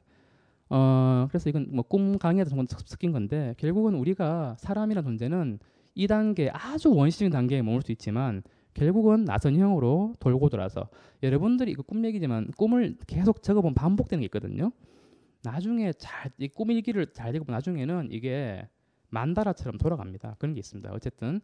[0.69, 5.60] 어, 그래서 이건 뭐 꿈 강의에도 좀 섞인 건데 결국은 우리가 사람이라는 존재는
[5.95, 10.89] 이 단계 아주 원시적인 단계에 머물 수 있지만 결국은 나선형으로 돌고 돌아서
[11.21, 14.71] 여러분들이 이거 꿈 얘기지만 꿈을 계속 적어보면 반복되는 게 있거든요.
[15.43, 18.67] 나중에 잘 이 꿈 일기를 잘 읽어보면 나중에는 이게
[19.10, 20.36] 만다라처럼 돌아갑니다.
[20.39, 20.91] 그런 게 있습니다.
[20.91, 21.41] 어쨌든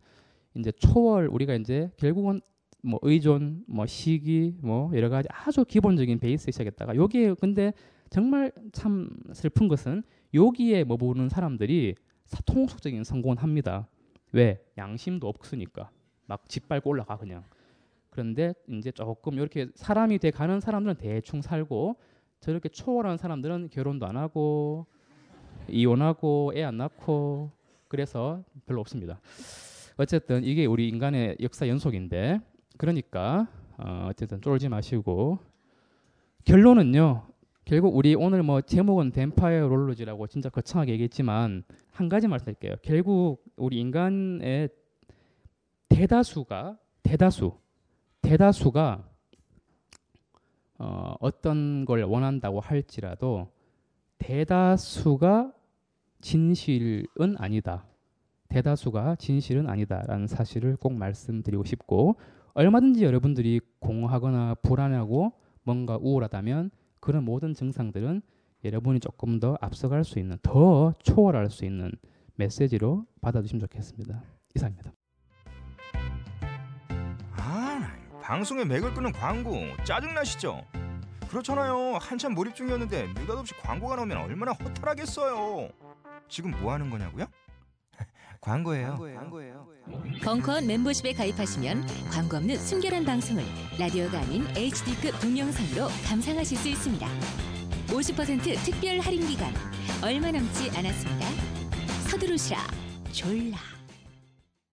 [0.55, 2.41] 이제 초월 우리가 이제 결국은
[2.81, 7.73] 뭐 의존, 뭐 시기, 뭐 여러 가지 아주 기본적인 베이스 시작했다가 여기에 근데
[8.09, 10.01] 정말 참 슬픈 것은
[10.33, 11.95] 여기에 머무는 사람들이
[12.45, 13.88] 통속적인 성공을 합니다.
[14.31, 14.63] 왜?
[14.77, 15.89] 양심도 없으니까
[16.25, 17.43] 막 짓밟고 올라가 그냥.
[18.09, 21.95] 그런데 이제 조금 이렇게 사람이 돼 가는 사람들은 대충 살고
[22.39, 24.85] 저렇게 초월한 사람들은 결혼도 안 하고
[25.67, 27.51] 이혼하고 애 안 낳고
[27.87, 29.19] 그래서 별로 없습니다.
[29.97, 32.39] 어쨌든 이게 우리 인간의 역사 연속인데
[32.77, 35.39] 그러니까 어, 어쨌든 쫄지 마시고
[36.45, 37.28] 결론은요.
[37.69, 42.77] 결국 우리 오늘 뭐 제목은 뱀파이어 롤러지라고 진짜 거창하게 얘기했지만 한 가지 말씀드릴게요.
[42.82, 44.69] 결국 우리 인간의
[45.88, 47.53] 대다수가 대다수
[48.23, 49.08] 대다수가
[50.79, 53.51] 어, 어떤 걸 원한다고 할지라도
[54.17, 55.53] 대다수가
[56.21, 57.86] 진실은 아니다.
[58.47, 62.15] 대다수가 진실은 아니다라는 사실을 꼭 말씀드리고 싶고
[62.55, 68.21] 얼마든지 여러분들이 공허하거나 불안하고 뭔가 우울하다면 그런 모든 증상들은
[68.63, 71.91] 여러분이 조금 더 앞서갈 수 있는 더 초월할 수 있는
[72.35, 74.21] 메시지로 받아주시면 좋겠습니다.
[74.55, 74.91] 이상입니다.
[77.31, 79.51] 아, 나 방송에 맥을 끄는 광고
[79.85, 80.65] 짜증나시죠?
[81.29, 81.97] 그렇잖아요.
[82.01, 85.69] 한참 몰입 중이었는데 느닷없이 광고가 나오면 얼마나 허탈하겠어요.
[86.27, 87.25] 지금 뭐 하는 거냐고요?
[88.41, 88.97] 광고예요.
[89.15, 89.67] 광고예요.
[90.23, 93.43] 벙커원 멤버십에 가입하시면 광고 없는 순결한 방송을
[93.78, 97.08] 라디오가 아닌 HD급 동영상으로 감상하실 수 있습니다.
[97.88, 99.52] 50% 특별 할인 기간
[100.04, 101.25] 얼마 남지 않았습니다.
[102.10, 102.60] 서두르시라
[103.12, 103.58] 졸라.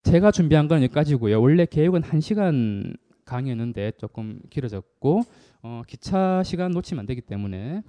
[0.05, 1.41] 제가 준비한 건 여기까지고요.
[1.41, 5.23] 원래 계획은 1시간 강의였는데 조금 길어졌고
[5.63, 7.83] 어, 기차 시간 놓치면 안 되기 때문에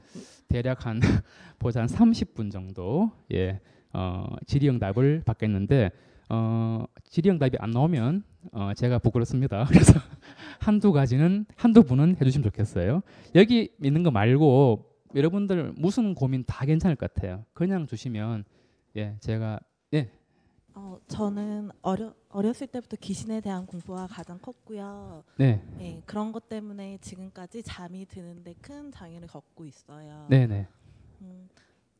[0.48, 1.00] 대략 한
[1.60, 3.60] 보자 한 30분 정도 예.
[3.94, 5.92] 어, 질의응 답을 받겠는데
[6.30, 9.66] 어, 질의응 답이 안 나오면 어, 제가 부끄럽습니다.
[9.70, 10.00] 그래서
[10.60, 13.02] 한두 가지는 한두 분은 해주시면 좋겠어요.
[13.36, 17.46] 여기 있는 거 말고 여러분들 무슨 고민 다 괜찮을 것 같아요.
[17.54, 18.44] 그냥 주시면
[18.98, 19.60] 예 제가
[19.94, 20.12] 예
[20.80, 25.24] 어, 저는 어려, 어렸을 때부터 귀신에 대한 공부가 가장 컸고요.
[25.38, 25.60] 네.
[25.80, 30.28] 예, 그런 것 때문에 지금까지 잠이 드는데 큰 장애를 겪고 있어요.
[30.30, 30.68] 네네.
[31.22, 31.50] 음,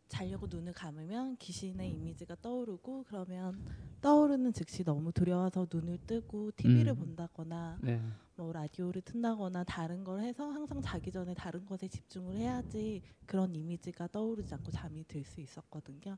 [0.08, 3.54] 자려고 눈을 감으면 귀신의 이미지가 떠오르고 그러면
[4.02, 6.96] 떠오르는 즉시 너무 두려워서 눈을 뜨고 TV를 음.
[6.98, 8.02] 본다거나 네.
[8.36, 14.08] 뭐 라디오를 튼다거나 다른 걸 해서 항상 자기 전에 다른 것에 집중을 해야지 그런 이미지가
[14.08, 16.18] 떠오르지 않고 잠이 들 수 있었거든요.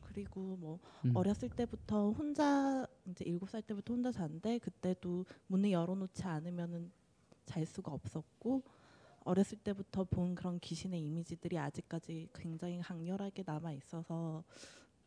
[0.00, 1.10] 그리고 뭐 음.
[1.14, 6.90] 어렸을 때부터 혼자 이제 일곱 살 때부터 혼자 잤는데 그때도 문을 열어놓지 않으면은
[7.44, 8.62] 잘 수가 없었고
[9.24, 14.44] 어렸을 때부터 본 그런 귀신의 이미지들이 아직까지 굉장히 강렬하게 남아 있어서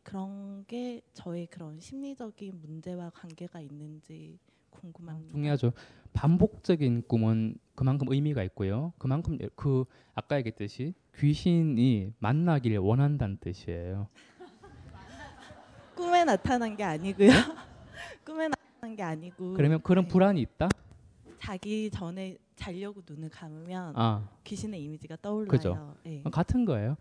[0.02, 4.38] 그런 게 저의 그런 심리적인 문제와 관계가 있는지
[4.70, 5.32] 궁금합니다.
[5.32, 5.72] 중요하죠.
[6.12, 8.92] 반복적인 꿈은 그만큼 의미가 있고요.
[8.98, 14.08] 그만큼 그 아까 얘기했듯이 귀신이 만나길 원한다는 뜻이에요.
[15.94, 17.28] 꿈에 나타난 게 아니고요.
[18.24, 20.08] 꿈에 나타난 게 아니고 그러면 그런 네.
[20.08, 20.68] 불안이 있다?
[21.40, 25.48] 자기 전에 자려고 눈을 감으면 아, 귀신의 이미지가 떠올라요.
[25.48, 25.94] 그죠.
[26.06, 26.22] 예.
[26.30, 26.96] 같은 거예요.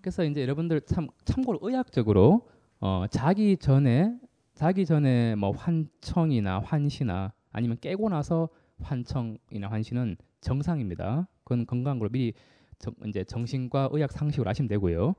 [0.00, 2.48] 그래서 이제 여러분들 참 참고로 의학적으로
[2.80, 4.18] 어, 자기 전에
[4.54, 8.48] 자기 전에 뭐 환청이나 환시나 아니면 깨고 나서
[8.80, 11.26] 환청이나 환시는 정상입니다.
[11.44, 12.32] 그건 건강한 걸로 미리
[12.78, 15.14] 정, 이제 정신과 의학 상식으로 아시면 되고요.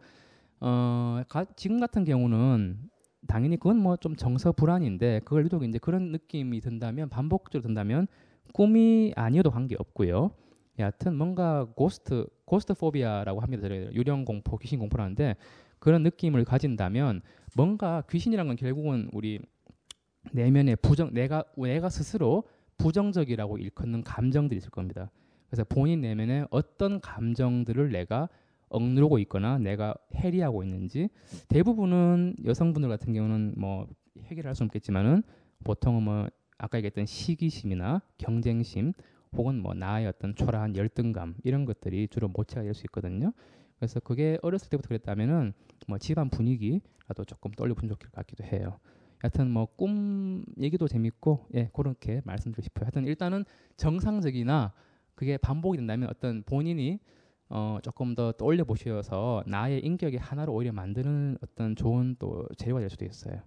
[0.61, 2.89] 어, 가, 지금 같은 경우는
[3.27, 8.07] 당연히 그건 뭐 좀 정서 불안인데 그걸 유독 이제 그런 느낌이 든다면 반복적으로 든다면
[8.53, 10.31] 꿈이 아니어도 관계 없고요.
[10.79, 13.67] 여하튼 뭔가 ghost ghost phobia라고 합니다.
[13.69, 15.35] 유령 공포, 귀신 공포라는데
[15.79, 17.21] 그런 느낌을 가진다면
[17.55, 19.39] 뭔가 귀신이란 건 결국은 우리
[20.31, 22.43] 내면의 부정 내가 내가 스스로
[22.77, 25.11] 부정적이라고 일컫는 감정들이 있을 겁니다.
[25.47, 28.29] 그래서 본인 내면에 어떤 감정들을 내가
[28.69, 31.09] 억누르고 있거나 내가 해리하고 있는지
[31.49, 33.87] 대부분은 여성분들 같은 경우는 뭐
[34.23, 35.23] 해결할 수 없겠지만은
[35.63, 36.27] 보통은 뭐
[36.61, 38.93] 아까 얘기했던 시기심이나 경쟁심
[39.33, 43.33] 혹은 뭐 나의 어떤 초라한 열등감 이런 것들이 주로 모체가 될 수 있거든요.
[43.79, 45.53] 그래서 그게 어렸을 때부터 그랬다면은
[45.87, 48.79] 뭐 집안 분위기라도 조금 떠올려 본 좋을 것 같기도 해요.
[49.19, 52.85] 하여튼 뭐 꿈 얘기도 재밌고 예 그렇게 말씀드리고 싶어요.
[52.85, 53.45] 하여튼 일단은
[53.77, 54.73] 정상적이나
[55.15, 56.99] 그게 반복이 된다면 어떤 본인이
[57.49, 62.89] 어 조금 더 떠올려 보셔서 나의 인격의 하나로 오히려 만드는 어떤 좋은 또 재료가 될
[62.89, 63.41] 수도 있어요.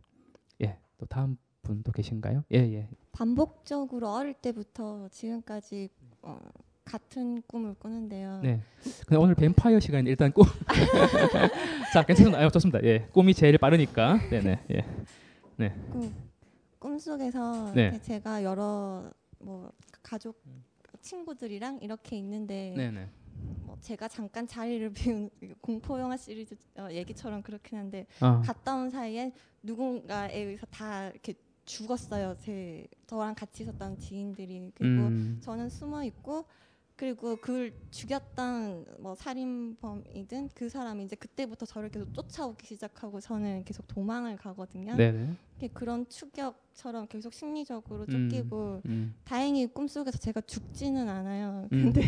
[0.63, 2.45] 예, 또 다음 분또 계신가요?
[2.53, 2.89] 예, 예.
[3.13, 5.89] 반복적으로 어릴 때부터 지금까지
[6.23, 6.39] 어,
[6.85, 8.41] 같은 꿈을 꾸는데요.
[8.43, 8.61] 네.
[9.07, 10.45] 근데 오늘 뱀파이어 시간 일단 꿈.
[11.93, 12.49] 자, 괜찮나요?
[12.51, 12.83] 좋습니다.
[12.85, 14.21] 예, 꿈이 제일 빠르니까.
[14.31, 14.61] 네 네.
[14.71, 14.85] 예.
[15.91, 16.15] 꿈
[16.79, 17.99] 꿈속에서 네.
[18.03, 19.73] 제가 여러 뭐
[20.03, 20.43] 가족
[21.01, 23.09] 친구들이랑 이렇게 있는데 네 네.
[23.63, 28.91] 뭐 제가 잠깐 자리를 비운 공포 영화 시리즈 어, 얘기처럼 그렇긴 한데 아, 갔다 온
[28.91, 32.37] 사이에 누군가에 의해서 다 이렇게 죽었어요.
[32.41, 36.45] 제 저랑 같이 있었던 지인들이 그리고 음, 저는 숨어 있고
[36.97, 43.87] 그리고 그걸 죽였던 뭐 살인범이든 그 사람이 이제 그때부터 저를 계속 쫓아오기 시작하고 저는 계속
[43.89, 44.95] 도망을 가거든요.
[44.95, 45.35] 네네.
[45.73, 48.29] 그런 추격처럼 계속 심리적으로 음.
[48.29, 51.69] 쫓기고 음, 다행히 꿈속에서 제가 죽지는 않아요.
[51.73, 51.93] 음.
[51.93, 52.03] 근데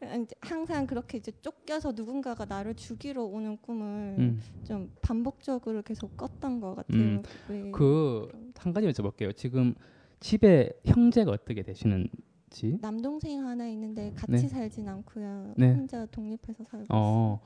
[0.40, 4.40] 항상 그렇게 이제 쫓겨서 누군가가 나를 죽이러 오는 꿈을 음.
[4.64, 7.00] 좀 반복적으로 계속 꿨던 것 같아요.
[7.00, 7.22] 음.
[7.48, 9.34] 왜그 가지 여쭤볼게요.
[9.34, 9.74] 지금
[10.20, 12.08] 집에 형제가 어떻게 되시는
[12.54, 12.78] 지?
[12.80, 14.48] 남동생 하나 있는데 같이 네.
[14.48, 15.54] 살진 않고요.
[15.56, 15.72] 네.
[15.74, 16.88] 혼자 독립해서 살고 있어요.
[16.90, 17.40] 어,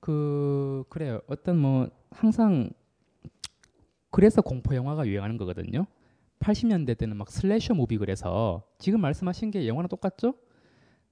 [0.00, 1.20] 그 그래요.
[1.26, 2.70] 어떤 뭐 항상
[4.10, 5.86] 그래서 공포 영화가 유행하는 거거든요.
[6.40, 10.34] 80년대 때는 막 슬래셔 무비 그래서 지금 말씀하신 게 영화랑 똑같죠?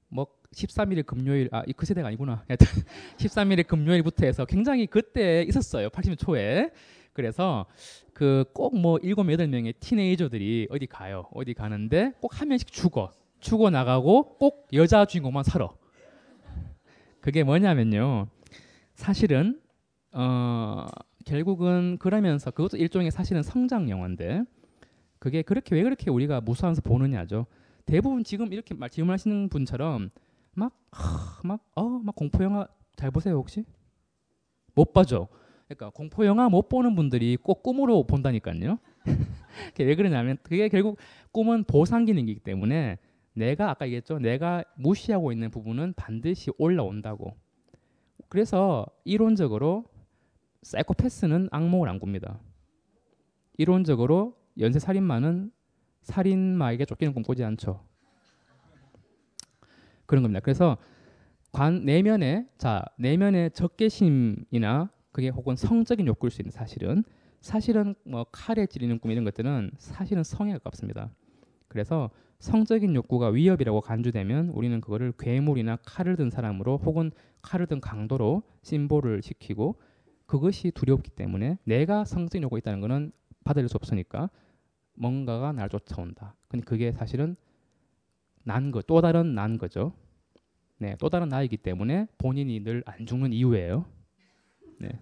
[0.09, 2.45] 뭐 13일 금요일 아 그 세대가 아니구나.
[2.47, 2.67] 하여튼
[3.19, 5.89] 13일 금요일부터 해서 굉장히 그때 있었어요.
[5.89, 6.71] 80년 초에.
[7.15, 7.67] 그래서
[8.13, 11.27] 그 꼭 뭐 일곱 여덟 명의 티네이저들이 어디 가요.
[11.33, 13.11] 어디 가는데 꼭 한 명씩 죽어.
[13.41, 15.69] 죽어 나가고 꼭 여자 주인공만 살아.
[17.21, 18.29] 그게 뭐냐면요.
[18.95, 19.61] 사실은
[20.13, 20.87] 어
[21.25, 24.43] 결국은 그러면서 그것도 일종의 사실은 성장 영화인데
[25.19, 27.47] 그게 그렇게 왜 그렇게 우리가 무서워서 보느냐죠.
[27.87, 30.11] 대부분 지금 이렇게 말 질문하시는 분처럼
[30.55, 30.73] 막
[31.43, 33.65] 막어막 공포 영화 잘 보세요 혹시?
[34.75, 35.29] 못 봐죠.
[35.67, 38.79] 그러니까 공포 영화 못 보는 분들이 꼭 꿈으로 본다니까요.
[39.79, 40.99] 왜 그러냐면 그게 결국
[41.33, 42.99] 꿈은 보상 기능이기 때문에
[43.33, 44.19] 내가 아까 얘기했죠.
[44.19, 47.35] 내가 무시하고 있는 부분은 반드시 올라온다고.
[48.29, 49.85] 그래서 이론적으로
[50.63, 52.39] 사이코패스는 악몽을 안 꿉니다.
[53.57, 55.51] 이론적으로 연쇄 살인마는
[56.03, 57.85] 살인마에게 쫓기는 꿈 꾸지 않죠.
[60.07, 60.41] 그런 겁니다.
[60.41, 60.77] 그래서
[61.51, 67.05] 관 내면에 자 내면의 적개심이나 그게 혹은 성적인 욕구일 수 있는 사실은
[67.41, 71.13] 사실은 뭐 칼에 찌르는 꿈 이런 것들은 사실은 성에 가깝습니다.
[71.69, 78.43] 그래서 성적인 욕구가 위협이라고 간주되면 우리는 그거를 괴물이나 칼을 든 사람으로 혹은 칼을 든 강도로
[78.63, 79.77] 심볼을 시키고
[80.27, 83.13] 그것이 두렵기 때문에 내가 성적인 욕구가 있다는 것은
[83.45, 84.31] 받아들일 수 없으니까
[84.95, 86.35] 뭔가가 날 쫓아온다.
[86.49, 87.37] 근데 그게 사실은
[88.43, 89.93] 난 거, 또 다른 난 거죠.
[90.79, 93.87] 네, 또 다른 나이기 때문에 본인이 늘 안 죽는 이유예요.
[94.79, 94.99] 네.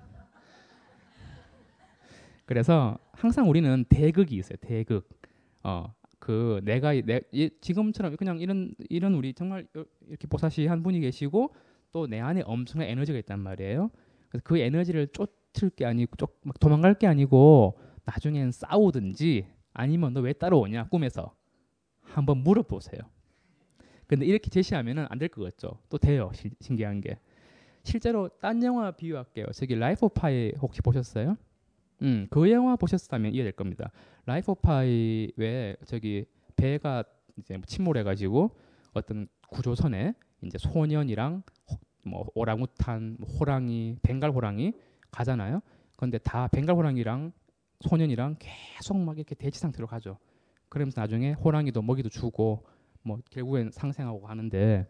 [2.45, 4.57] 그래서 항상 우리는 대극이 있어요.
[4.61, 5.09] 대극.
[5.63, 11.01] 어, 그 내가 내 이- 지금처럼 그냥 이런 이런 우리 정말 요- 이렇게 보사시한 분이
[11.01, 11.55] 계시고
[11.93, 13.91] 또 내 안에 엄청난 에너지가 있단 말이에요.
[14.29, 20.21] 그래서 그 에너지를 쫓을 게 아니고 쫓, 막 도망갈 게 아니고 나중엔 싸우든지 아니면 너
[20.21, 21.35] 왜 따라오냐 꿈에서
[22.03, 23.01] 한번 물어보세요.
[24.07, 25.79] 근데 이렇게 제시하면은 안 될 것 같죠.
[25.89, 26.31] 또 돼요.
[26.35, 27.19] 시- 신기한 게.
[27.85, 29.47] 실제로 딴 영화 비유할게요.
[29.55, 31.37] 저기 라이프 파이 혹시 보셨어요?
[32.03, 33.91] 음, 그 영화 보셨다면 이해될 겁니다.
[34.27, 36.25] 라이프 파이 왜 저기
[36.57, 37.05] 배가
[37.37, 38.51] 이제 침몰해가지고
[38.93, 44.73] 어떤 구조선에 이제 소년이랑 호- 뭐 오랑우탄, 뭐 호랑이, 벵갈 호랑이
[45.11, 45.61] 가잖아요.
[45.97, 47.33] 그런데 다 벵갈 호랑이랑
[47.81, 50.19] 소년이랑 계속 막 이렇게 대치 상태로 가죠.
[50.69, 52.65] 그러면서 나중에 호랑이도 먹이도 주고
[53.03, 54.87] 뭐 결국엔 상생하고 하는데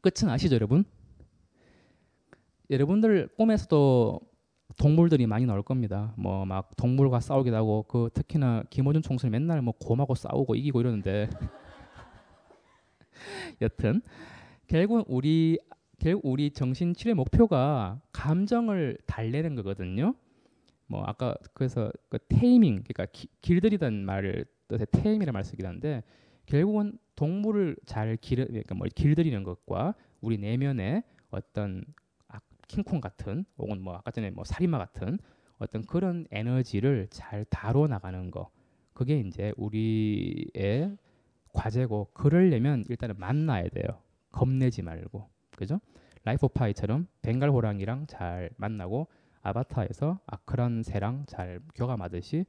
[0.00, 0.84] 끝은 아시죠, 여러분?
[2.70, 4.20] 여러분들 꿈에서도
[4.78, 6.14] 동물들이 많이 나올 겁니다.
[6.16, 11.28] 뭐 막 동물과 싸우기도 하고 그 특히나 김어준 총수는 맨날 뭐 곰하고 싸우고 이기고 이러는데
[13.60, 14.00] 여튼
[14.68, 15.58] 결국 우리
[15.98, 20.14] 결국 우리 정신 치료 목표가 감정을 달래는 거거든요.
[20.86, 26.04] 뭐 아까 그래서 그 테이밍 그러니까 기, 길들이던 말을 뜻의 테임이라는 말 쓰긴 한데
[26.46, 31.92] 결국은 동물을 잘 길, 그러니까 뭐 길들이는 것과 우리 내면의 어떤 아,
[32.70, 35.18] 킹콩 같은 혹은 뭐 아까 전에 뭐 살인마 같은
[35.58, 38.50] 어떤 그런 에너지를 잘 다뤄 나가는 거
[38.92, 40.96] 그게 이제 우리의
[41.52, 44.00] 과제고 그러려면 일단은 만나야 돼요.
[44.30, 45.80] 겁내지 말고 그죠?
[46.24, 49.08] 라이프 오브 파이처럼 벵갈 호랑이랑 잘 만나고
[49.42, 52.44] 아바타에서 이크란 새랑 잘 교감하듯이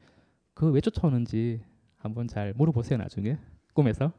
[0.53, 1.63] 그 왜 쫓아오는지
[1.97, 3.37] 한번 잘 물어보세요 나중에
[3.73, 4.11] 꿈에서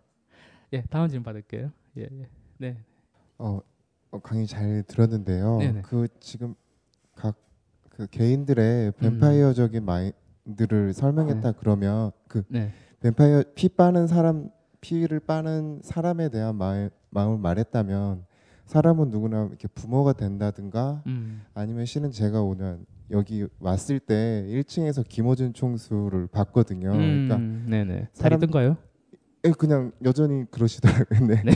[0.73, 2.29] 예 다음 질문 받을게요 예, 예.
[2.59, 2.85] 네
[3.39, 3.63] 어, 어,
[4.21, 5.59] 강의 잘 들었는데요.
[5.59, 5.83] 네네.
[5.83, 6.55] 그 지금
[7.15, 7.35] 각
[7.91, 12.71] 그 개인들의 뱀파이어적인 마인드를 설명했다 그러면 그 네.
[13.01, 14.49] 뱀파이어 피 빠는 사람
[14.81, 18.25] 피를 빠는 사람에 대한 마, 마음을 말했다면
[18.65, 21.43] 사람은 누구나 이렇게 부모가 된다든가 음.
[21.53, 22.79] 아니면 실은 제가 오늘
[23.11, 26.93] 여기 왔을 때 1층에서 김호준 총수를 봤거든요.
[26.93, 28.79] 그러니까 음, 네네 사람- 다리던가요?
[29.45, 31.27] 예, 그냥 여전히 그러시더라고요.
[31.27, 31.53] 네.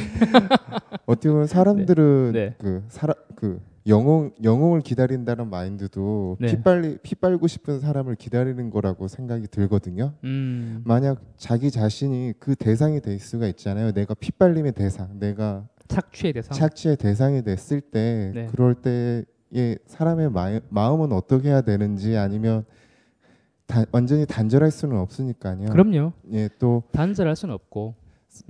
[1.07, 2.55] 어떻게 보면 사람들은 네.
[2.59, 6.49] 그 사람 그 영웅 영웅을 기다린다는 마인드도 네.
[6.49, 10.15] 피 빨리 피 빨고 싶은 사람을 기다리는 거라고 생각이 들거든요.
[10.25, 10.83] 음.
[10.85, 13.93] 만약 자기 자신이 그 대상이 될 수가 있잖아요.
[13.93, 18.47] 내가 피 빨림의 대상, 내가 착취의 대상 착취의 대상이 됐을 때 네.
[18.51, 22.65] 그럴 때의 사람의 마, 마음은 어떻게 해야 되는지 아니면
[23.67, 25.71] 다, 완전히 단절할 수는 없으니까요.
[25.71, 27.95] 그럼요 예, 또 단절할 수는 없고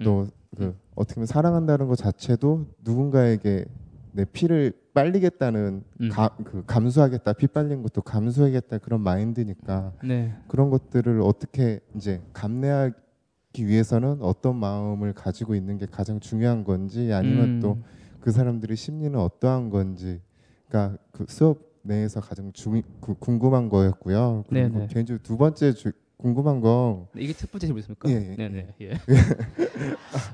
[0.02, 3.66] 또그 어떻게 보면 사랑한다는 것 자체도 누군가에게
[4.12, 6.09] 내 피를 빨리겠다는 음.
[6.09, 13.66] 가, 그 감수하겠다 피 빨린 것도 감수하겠다 그런 마인드니까 네 그런 것들을 어떻게 이제 감내하기
[13.66, 17.79] 위해서는 어떤 마음을 가지고 있는 게 가장 중요한 건지 아니면 음.
[18.20, 20.20] 또그 사람들의 심리는 어떠한 건지
[20.68, 24.44] 그러니까 그 수업 내에서 가장 중, 그 궁금한 거였고요.
[24.49, 24.87] 그리고 네네.
[24.88, 28.09] 개인적으로 두 번째 주, 궁금한 건 이게 첫 번째 질문입니까?
[28.09, 28.37] 예, 예.
[28.37, 28.92] 네네 예.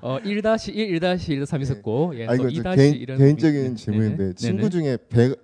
[0.01, 4.35] 어 1-1, 1-1-3 있었고 예, 아또 이거 저 2- 개인, 개인적인 네, 질문인데 네네.
[4.35, 5.35] 친구 중에 배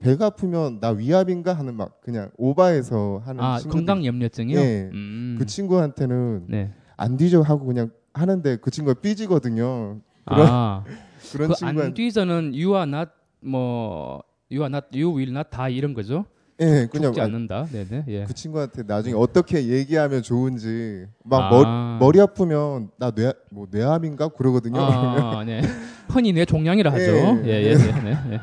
[0.00, 4.58] 배가 아프면 나 위압인가 하는 막 그냥 오바해서 하는 아 건강 염려증이요?
[4.58, 4.90] 예.
[4.92, 5.36] 음.
[5.38, 6.72] 그 친구한테는 네.
[6.96, 10.00] 안 뒤져 하고 그냥 하는데 그 친구가 삐지거든요.
[10.24, 10.84] 그런 아,
[11.32, 14.22] 그런 그 친구한 안뒤저는 you are not 뭐
[14.54, 16.24] you are not you will not die 이런 거죠?
[16.60, 17.66] 예 그냥 죽지 아, 않는다.
[17.66, 18.04] 네네.
[18.08, 18.24] 예.
[18.24, 21.50] 그 친구한테 나중에 어떻게 얘기하면 좋은지 막 아.
[21.50, 24.80] 머리, 머리 아프면 나뇌뭐 뇌암인가 그러거든요.
[24.80, 25.62] 아, 네.
[26.08, 27.02] 흔히 뇌 종양이라 하죠.
[27.02, 27.42] 예.
[27.44, 28.40] 예, 예, 네, 네, 네.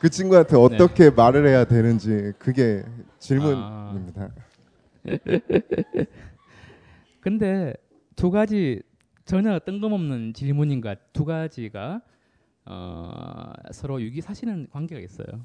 [0.00, 3.14] 그 친구한테 어떻게 말을 해야 되는지 그게 아.
[3.20, 4.30] 질문입니다.
[7.20, 7.74] 근데
[8.16, 8.82] 두 가지
[9.24, 12.02] 전혀 뜬금없는 질문인가 두 가지가
[12.66, 15.44] 어, 서로 유기사실은 관계가 있어요.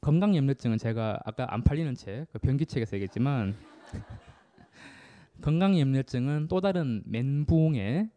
[0.00, 3.54] 건강 염려증은 제가 아까 안 팔리는 책, 그 변기책에서 얘기했지만
[5.42, 8.10] 건강 염려증은 또 다른 멘붕의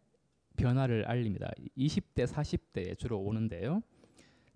[0.57, 1.49] 변화를 알립니다.
[1.77, 3.81] 20대, 40대에 주로 오는데요.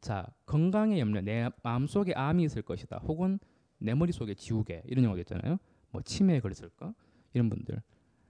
[0.01, 2.97] 자, 건강의 염려, 내 마음속에 암이 있을 것이다.
[3.07, 3.39] 혹은
[3.79, 5.57] 내 머릿속에 지우개 이런 영화도 있잖아요.
[5.89, 6.93] 뭐 치매에 걸렸을까?
[7.33, 7.81] 이런 분들.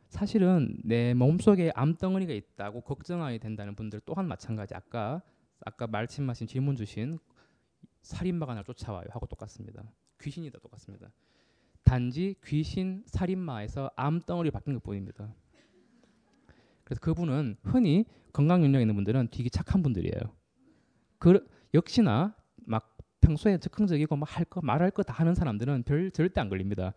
[0.07, 4.73] 사실은 내 몸속에 암덩어리가 있다고 걱정하게 된다는 분들 또한 마찬가지.
[4.73, 5.21] 아까
[5.65, 7.19] 아까 말씀하신 질문 주신
[8.01, 9.83] 살인마가 날 쫓아와요 하고 똑같습니다.
[10.21, 11.11] 귀신이다 똑같습니다.
[11.83, 15.33] 단지 귀신 살인마에서 암덩어리 바뀐 것뿐입니다.
[16.83, 20.19] 그래서 그분은 흔히 건강 능력 있는 분들은 되게 착한 분들이에요.
[21.17, 26.41] 그 역시나 막 평소에 즉흥적이고 막 할 거 말할 거 다 하는 사람들은 별 절대
[26.41, 26.93] 안 걸립니다.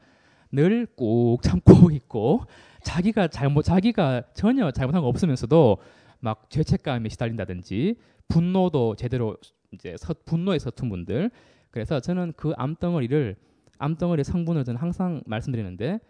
[0.52, 2.44] 늘 꾹 참고 있고
[2.82, 5.78] 자기가 잘못 자기가 전혀 잘못한 거 없으면서도
[6.20, 7.96] 막 죄책감에 시달린다든지
[8.28, 9.36] 분노도 제대로
[9.72, 11.30] 이제 서, 분노에 서툰 분들
[11.70, 13.36] 그래서 저는 그 암덩어리를
[13.78, 16.00] 암덩어리 성분을 저는 항상 말씀드리는데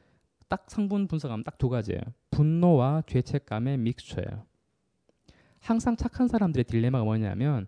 [0.49, 2.01] 딱 성분 분석하면 딱 두 가지예요.
[2.31, 4.47] 분노와 죄책감의 믹스처예요.
[5.61, 7.67] 항상 착한 사람들의 딜레마가 뭐냐면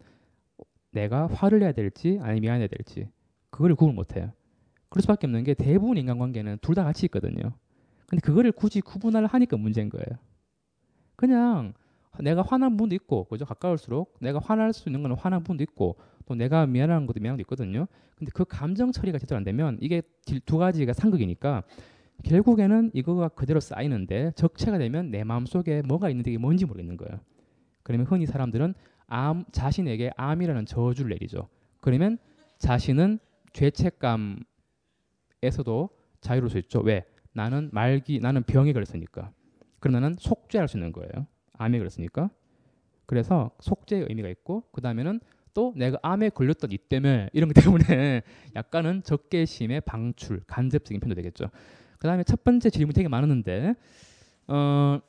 [0.93, 3.11] 내가 화를 내야 될지 아니면 미안해야 될지
[3.51, 4.33] 그거를 구분 못해요.
[4.89, 7.53] 그럴 수밖에 없는 게 대부분 인간관계는 둘 다 같이 있거든요.
[8.07, 10.19] 근데 그거를 굳이 구분을 하니까 문제인 거예요.
[11.17, 11.75] 그냥
[12.21, 16.35] 내가 화난 부분도 있고 그죠 가까울수록 내가 화날 수 있는 거는 화난 부분도 있고 또
[16.35, 17.87] 내가 미안한 것도 미안한 것도 있거든요.
[18.17, 21.63] 근데 그 감정 처리가 제대로 안 되면 이게 딜- 두 가지가 상극이니까
[22.25, 27.21] 결국에는 이거가 그대로 쌓이는데 적체가 되면 내 마음 속에 뭐가 있는데 이게 뭔지 모르겠는 거예요.
[27.83, 28.75] 그러면 흔히 사람들은
[29.07, 31.49] 암 자신에게 암이라는 저주를 내리죠.
[31.81, 32.19] 그러면
[32.59, 33.19] 자신은
[33.55, 34.45] 죄책감에서도
[36.21, 36.81] 자유로울 수 있죠.
[36.81, 37.05] 왜?
[37.33, 39.33] 나는 말기 나는 병에 걸렸으니까.
[39.91, 41.27] 나는 속죄할 수 있는 거예요.
[41.61, 42.31] 암에 걸렸으니까.
[43.07, 45.21] 그래서 속죄의 의미가 있고 그 다음에는
[45.53, 48.23] 또 내가 암에 걸렸던 이 때문에 이런 것 때문에
[48.57, 51.51] 약간은 적개심의 방출, 간접적인 편도 되겠죠.
[51.99, 53.75] 그 다음에 첫 번째 질문 되게 많았는데
[54.49, 55.01] 어,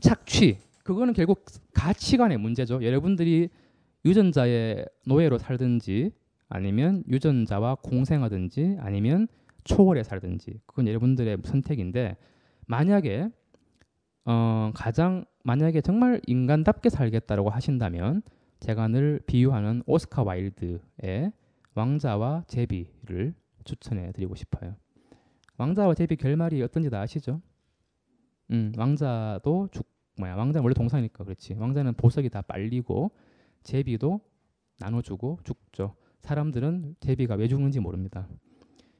[0.00, 2.84] 착취 그거는 결국 가치관의 문제죠.
[2.84, 3.48] 여러분들이
[4.04, 6.12] 유전자의 노예로 살든지
[6.48, 9.28] 아니면 유전자와 공생하든지 아니면
[9.64, 12.16] 초월에 살든지 그건 여러분들의 선택인데
[12.66, 13.28] 만약에
[14.26, 18.22] 어, 가장 만약에 정말 인간답게 살겠다라고 하신다면
[18.60, 21.32] 제가 늘 비유하는 오스카 와일드의
[21.74, 23.34] 왕자와 제비를
[23.64, 24.74] 추천해 드리고 싶어요.
[25.58, 27.42] 왕자와 제비 결말이 어떤지 다 아시죠?
[28.50, 29.86] 음, 왕자도 죽
[30.18, 31.54] 뭐야 왕자는 원래 동상이니까 그렇지.
[31.54, 33.10] 왕자는 보석이 다 빨리고
[33.64, 34.20] 제비도
[34.78, 35.94] 나눠주고 죽죠.
[36.20, 38.26] 사람들은 제비가 왜 죽는지 모릅니다.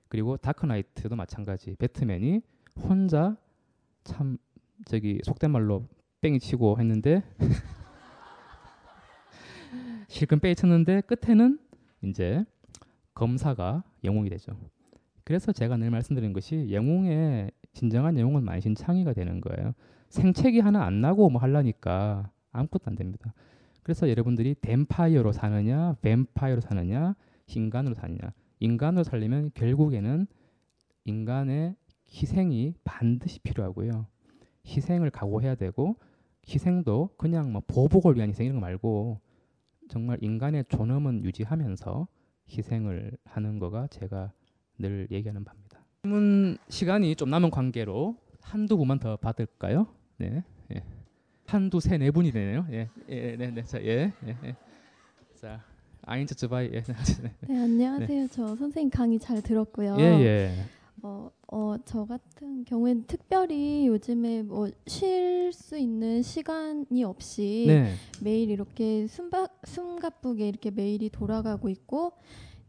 [0.08, 1.74] 그리고 다크나이트도 마찬가지.
[1.76, 2.42] 배트맨이
[2.76, 3.36] 혼자
[4.02, 4.36] 참
[4.84, 5.88] 저기 속된 말로
[6.24, 7.22] 뺑이 치고 했는데
[10.08, 11.58] 실컷 뺑이 쳤는데 끝에는
[12.02, 12.46] 이제
[13.12, 14.56] 검사가 영웅이 되죠.
[15.22, 19.74] 그래서 제가 늘 말씀드리는 것이 영웅의 진정한 영웅은 만신창이가 되는 거예요.
[20.08, 23.34] 생채기 하나 안 나고 뭐 하려니까 아무것도 안 됩니다.
[23.82, 27.16] 그래서 여러분들이 댐파이어로 사느냐, 뱀파이어로 사느냐,
[27.54, 28.32] 인간으로 사느냐.
[28.60, 30.26] 인간으로 살려면 결국에는
[31.04, 31.76] 인간의
[32.08, 34.06] 희생이 반드시 필요하고요.
[34.66, 35.96] 희생을 각오해야 되고
[36.48, 39.20] 희생도 그냥 뭐 보복을 위한 희생 이런 거 말고
[39.88, 42.06] 정말 인간의 존엄은 유지하면서
[42.50, 44.32] 희생을 하는 거가 제가
[44.78, 45.80] 늘 얘기하는 바입니다.
[46.02, 49.86] 질문 시간이 좀 남은 관계로 한두 분만 더 받을까요?
[50.18, 50.42] 네.
[50.74, 50.82] 예.
[51.46, 52.66] 한두 세 네 분이 되네요.
[52.72, 52.88] 예.
[53.08, 53.62] 예, 네, 네.
[53.62, 54.12] 자, 예.
[54.26, 54.36] 예.
[54.44, 54.56] 예.
[55.34, 55.62] 자,
[56.02, 56.70] 아인츠 즈바이.
[56.72, 56.82] 예.
[57.48, 58.28] 네, 안녕하세요.
[58.28, 59.96] 저 선생님 강의 잘 들었고요.
[59.98, 60.54] 예, 예.
[61.02, 67.92] 어, 어, 저 같은 경우에는 특별히 요즘에 뭐 쉴 수 있는 시간이 없이 네.
[68.22, 72.12] 매일 이렇게 숨바, 숨가쁘게 이렇게 매일이 돌아가고 있고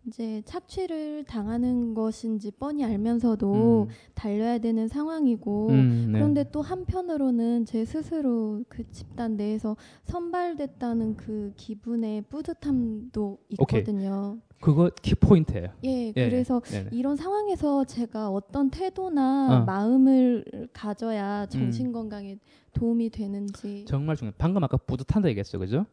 [0.07, 3.93] 이제 착취를 당하는 것인지 뻔히 알면서도 음.
[4.13, 6.19] 달려야 되는 상황이고 음, 네.
[6.19, 13.79] 그런데 또 한편으로는 제 스스로 그 집단 내에서 선발됐다는 그 기분의 뿌듯함도 오케이.
[13.81, 14.37] 있거든요.
[14.61, 15.69] 그거 키 포인트예요.
[15.83, 16.89] 예, 예, 그래서 네네.
[16.91, 19.59] 이런 상황에서 제가 어떤 태도나 어.
[19.59, 19.65] 음.
[19.65, 22.37] 마음을 가져야 정신 건강에
[22.73, 24.33] 도움이 되는지 정말 중요해.
[24.37, 25.85] 방금 아까 뿌듯한다 얘기했죠, 그죠?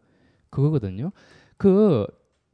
[0.50, 1.12] 그거거든요.
[1.56, 2.06] 그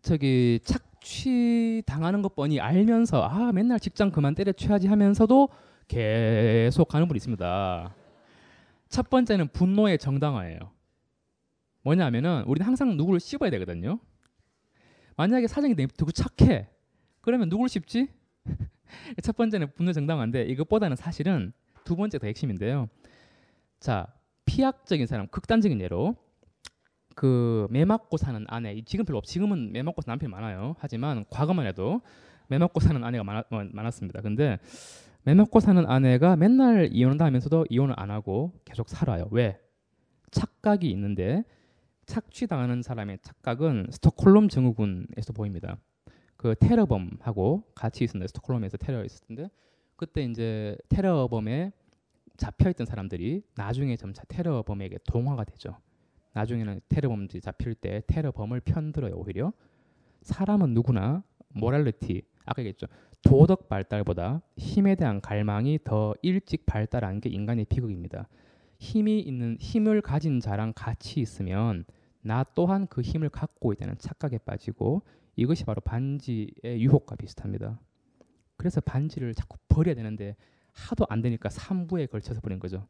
[0.03, 5.49] 저기 착취 당하는 것 뻔히 알면서 아 맨날 직장 그만 때려쳐야지 하면서도
[5.89, 7.95] 계속 가는 분이 있습니다.
[8.89, 10.59] 첫 번째는 분노의 정당화예요.
[11.83, 13.99] 뭐냐면은 우리는 항상 누구를 씹어야 되거든요.
[15.19, 16.69] 만약에 사장이 내두고 착해,
[17.21, 18.09] 그러면 누구를 씹지?
[19.23, 21.53] 첫 번째는 분노 정당화인데 이것보다는 사실은
[21.83, 22.89] 두 번째 더 핵심인데요.
[23.81, 24.07] 자,
[24.45, 26.15] 피약적인 사람, 극단적인 예로
[27.17, 29.25] 그매 맞고 사는 아내, 이 지금 별로 없.
[29.25, 30.77] 지금은 매 맞고 사는 남편이 많아요.
[30.79, 32.01] 하지만 과거만 해도
[32.47, 34.21] 매 맞고 사는 아내가 많았, 어, 많았습니다.
[34.21, 34.59] 근데
[35.25, 39.27] 매 맞고 사는 아내가 맨날 이혼한다 하면서도 이혼을 안 하고 계속 살아요.
[39.33, 39.59] 왜?
[40.31, 41.43] 착각이 있는데
[42.09, 45.77] 착취당하는 사람의 착각은 스톡홀름 증후군에서 보입니다.
[46.37, 49.51] 그 테러범하고 같이 있었는데 스톡홀름에서 테러 있었는데
[49.95, 51.71] 그때 이제 테러범에
[52.39, 55.77] 잡혀있던 사람들이 나중에 점차 테러범에게 동화가 되죠.
[56.33, 59.53] 나중에는 테러범들이 잡힐 때 테러범을 편들어요 오히려.
[60.23, 62.87] 사람은 누구나 모랄리티 아까 얘기했죠.
[63.23, 68.29] 도덕 발달보다 힘에 대한 갈망이 더 일찍 발달한 게 인간의 비극입니다.
[68.79, 71.85] 힘이 있는 힘을 가진 자랑 같이 있으면
[72.29, 75.01] 나 또한 그 힘을 갖고 있다는 착각에 빠지고
[75.35, 77.81] 이것이 바로 반지의 유혹과 비슷합니다.
[78.59, 80.37] 그래서 반지를 자꾸 버려야 되는데
[80.75, 82.87] 하도 안 되니까 3부에 걸쳐서 버린 거죠.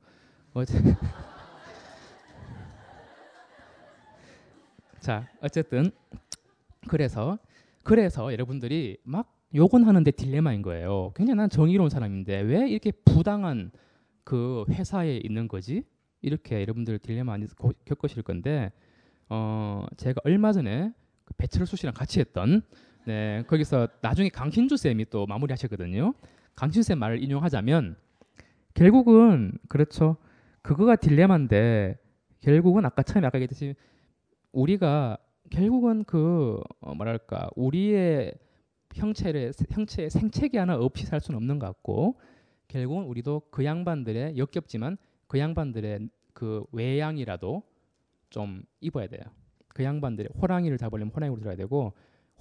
[0.55, 0.74] 어제
[4.99, 5.93] 자, 어쨌든
[6.89, 7.39] 그래서
[7.84, 11.12] 그래서 여러분들이 막 욕은 하는데 딜레마인 거예요.
[11.14, 13.70] 굉장히 난 정의로운 사람인데 왜 이렇게 부당한
[14.24, 15.84] 그 회사에 있는 거지?
[16.22, 18.72] 이렇게 여러분들 딜레마 많이 고- 겪으실 건데
[19.28, 20.92] 어 제가 얼마 전에
[21.24, 22.62] 그 배철수 씨랑 같이 했던
[23.06, 26.14] 네 거기서 나중에 강신주 쌤이 또 마무리하셨거든요.
[26.54, 27.96] 강신주 쌤 말을 인용하자면
[28.74, 30.16] 결국은 그렇죠.
[30.62, 31.98] 그거가 딜레마인데
[32.40, 33.74] 결국은 아까 처음에 아까 얘기했듯이
[34.52, 35.18] 우리가
[35.50, 38.34] 결국은 그 어, 뭐랄까 우리의
[38.94, 42.20] 형체를 형체의 생채기 하나 없이 살 수는 없는 것 같고
[42.68, 47.62] 결국은 우리도 그 양반들의 역겹지만 그 양반들의 그 외양이라도
[48.30, 49.22] 좀 입어야 돼요.
[49.68, 51.92] 그 양반들의 호랑이를 잡으려면 호랑이로 들어야 되고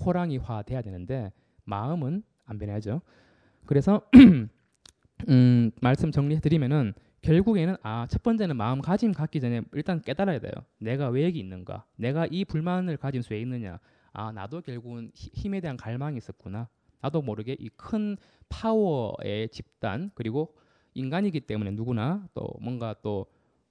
[0.06, 1.32] 호랑이화 돼야 되는데
[1.66, 3.02] 마음은 안 변해야죠.
[3.66, 4.02] 그래서
[5.30, 10.52] 음, 말씀 정리해 드리면은 결국에는 아 첫 번째는 마음 가짐 갖기 전에 일단 깨달아야 돼요.
[10.80, 11.86] 내가 왜 여기 있는가?
[11.96, 13.80] 내가 이 불만을 가진 왜 있느냐?
[14.14, 16.70] 아 나도 결국은 히- 힘에 대한 갈망이 있었구나.
[17.02, 18.18] 나도 모르게 이 큰
[18.50, 20.56] 파워의 집단 그리고
[20.94, 23.26] 인간이기 때문에 누구나 또 뭔가 또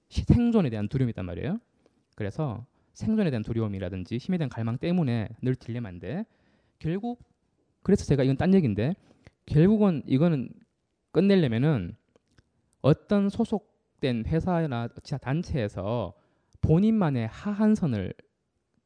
[0.09, 1.59] 시- 생존에 대한 두려움이 있단 말이에요.
[2.17, 6.25] 그래서 생존에 대한 두려움이라든지 힘에 대한 갈망 때문에 늘 딜레마인데
[6.79, 7.23] 결국
[7.83, 8.95] 그래서 제가 이건 딴 얘기인데
[9.45, 10.49] 결국은 이거는
[11.11, 11.95] 끝내려면은
[12.81, 16.13] 어떤 소속된 회사나 지하 단체에서
[16.61, 18.15] 본인만의 하한선을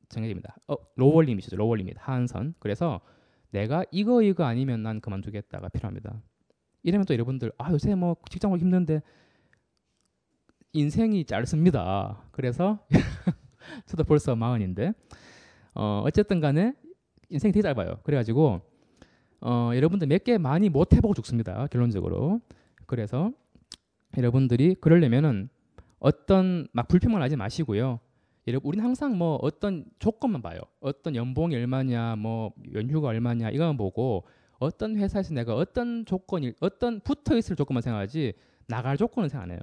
[0.10, 0.58] 정해야 됩니다.
[0.68, 1.56] 어, lower limit이죠.
[1.56, 2.56] lower limit 하한선.
[2.60, 3.00] 그래서
[3.52, 6.22] 내가 이거 이거 아니면 난 그만두겠다가 필요합니다.
[6.84, 9.02] 이러면 또 여러분들 아 요새 뭐 직장 오기 힘든데
[10.74, 12.24] 인생이 짧습니다.
[12.32, 12.80] 그래서
[13.86, 14.94] 저도 벌써 마흔인데
[15.76, 16.74] 어 어쨌든 간에
[17.30, 18.00] 인생이 되게 짧아요.
[18.04, 18.62] 그래가지고
[19.42, 21.68] 어 여러분들 몇 개 많이 못 해보고 죽습니다.
[21.68, 22.42] 결론적으로.
[22.86, 23.32] 그래서
[24.18, 25.50] 여러분들이 그러려면은
[26.00, 28.00] 어떤 막 불평만 하지 마시고요.
[28.48, 30.60] 여러분 우리는 항상 뭐 어떤 조건만 봐요.
[30.80, 34.26] 어떤 연봉이 얼마냐, 뭐 연휴가 얼마냐 이거만 보고
[34.60, 38.34] 어떤 회사에서 내가 어떤 조건이 어떤 붙어 있을 조건만 생각하지
[38.68, 39.60] 나갈 조건을 생각 안 해요.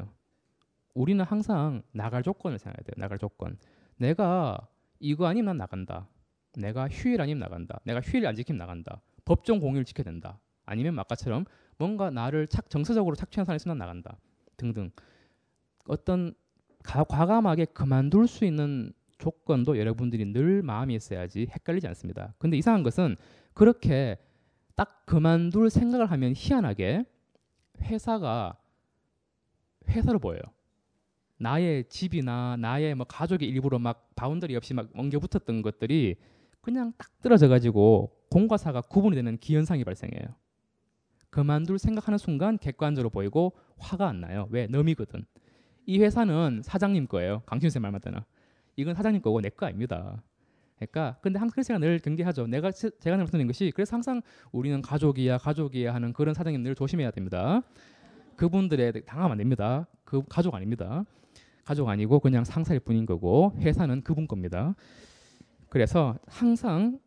[0.98, 2.94] 우리는 항상 나갈 조건을 생각해야 돼요.
[2.96, 3.56] 나갈 조건.
[3.98, 4.58] 내가
[4.98, 6.08] 이거 아니면 난 나간다.
[6.56, 7.78] 내가 휴일 아니면 나간다.
[7.84, 9.00] 내가 휴일 안 지키면 나간다.
[9.24, 10.40] 법정 공휴일 지켜야 된다.
[10.66, 11.44] 아니면 아까처럼
[11.78, 14.18] 뭔가 나를 착 정서적으로 착취한 있으면 난 나간다.
[14.56, 14.90] 등등.
[15.86, 16.34] 어떤
[16.82, 22.34] 가, 과감하게 그만둘 수 있는 조건도 여러분들이 늘 마음이 있어야지 헷갈리지 않습니다.
[22.38, 23.14] 근데 이상한 것은
[23.54, 24.18] 그렇게
[24.74, 27.04] 딱 그만둘 생각을 하면 희한하게
[27.82, 28.58] 회사가
[29.88, 30.42] 회사로 보여요.
[31.38, 36.16] 나의 집이나 나의 뭐 가족의 일부로 막 boundary 없이 막 엉겨 붙었던 것들이
[36.60, 40.34] 그냥 딱 떨어져 가지고 공과 사가 구분이 되는 기현상이 발생해요.
[41.30, 44.48] 그만둘 생각하는 순간 객관적으로 보이고 화가 안 나요.
[44.50, 44.66] 왜?
[44.66, 45.24] 넘이거든.
[45.86, 47.42] 이 회사는 사장님 거예요.
[47.46, 48.24] 강신 쌤말 맞잖아.
[48.76, 50.22] 이건 사장님 거고 내 거 아닙니다.
[50.76, 52.46] 그러니까 근데 항상 제가 늘 경계하죠.
[52.46, 54.22] 내가 제가 늘 말씀드린 것이 그래서 항상
[54.52, 57.62] 우리는 가족이야 가족이야 하는 그런 사장님 늘 조심해야 됩니다.
[58.36, 59.86] 그분들에 당하면 안 됩니다.
[60.04, 61.04] 그 가족 아닙니다.
[61.68, 64.74] 가족 아니고 그냥 상사일 뿐인 거고 회사는 그분 겁니다.
[65.68, 66.98] 그래서 항상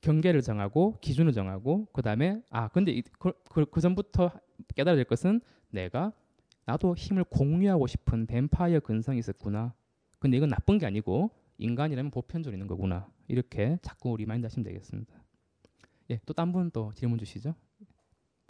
[0.00, 4.32] 경계를 정하고 기준을 정하고 그 다음에 아 근데 이, 그, 그, 그 전부터
[4.74, 6.12] 깨달아야 될 것은 내가
[6.64, 9.72] 나도 힘을 공유하고 싶은 뱀파이어 근성이 있었구나.
[10.18, 13.08] 근데 이건 나쁜 게 아니고 인간이라면 보편적으로 있는 거구나.
[13.28, 15.14] 이렇게 자꾸 remind 하시면 되겠습니다.
[16.10, 17.54] 예, 또 딴 분 또 질문 주시죠.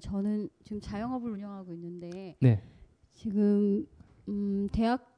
[0.01, 2.63] 저는 지금 자영업을 운영하고 있는데 네.
[3.13, 3.87] 지금
[4.29, 5.13] 음, 대학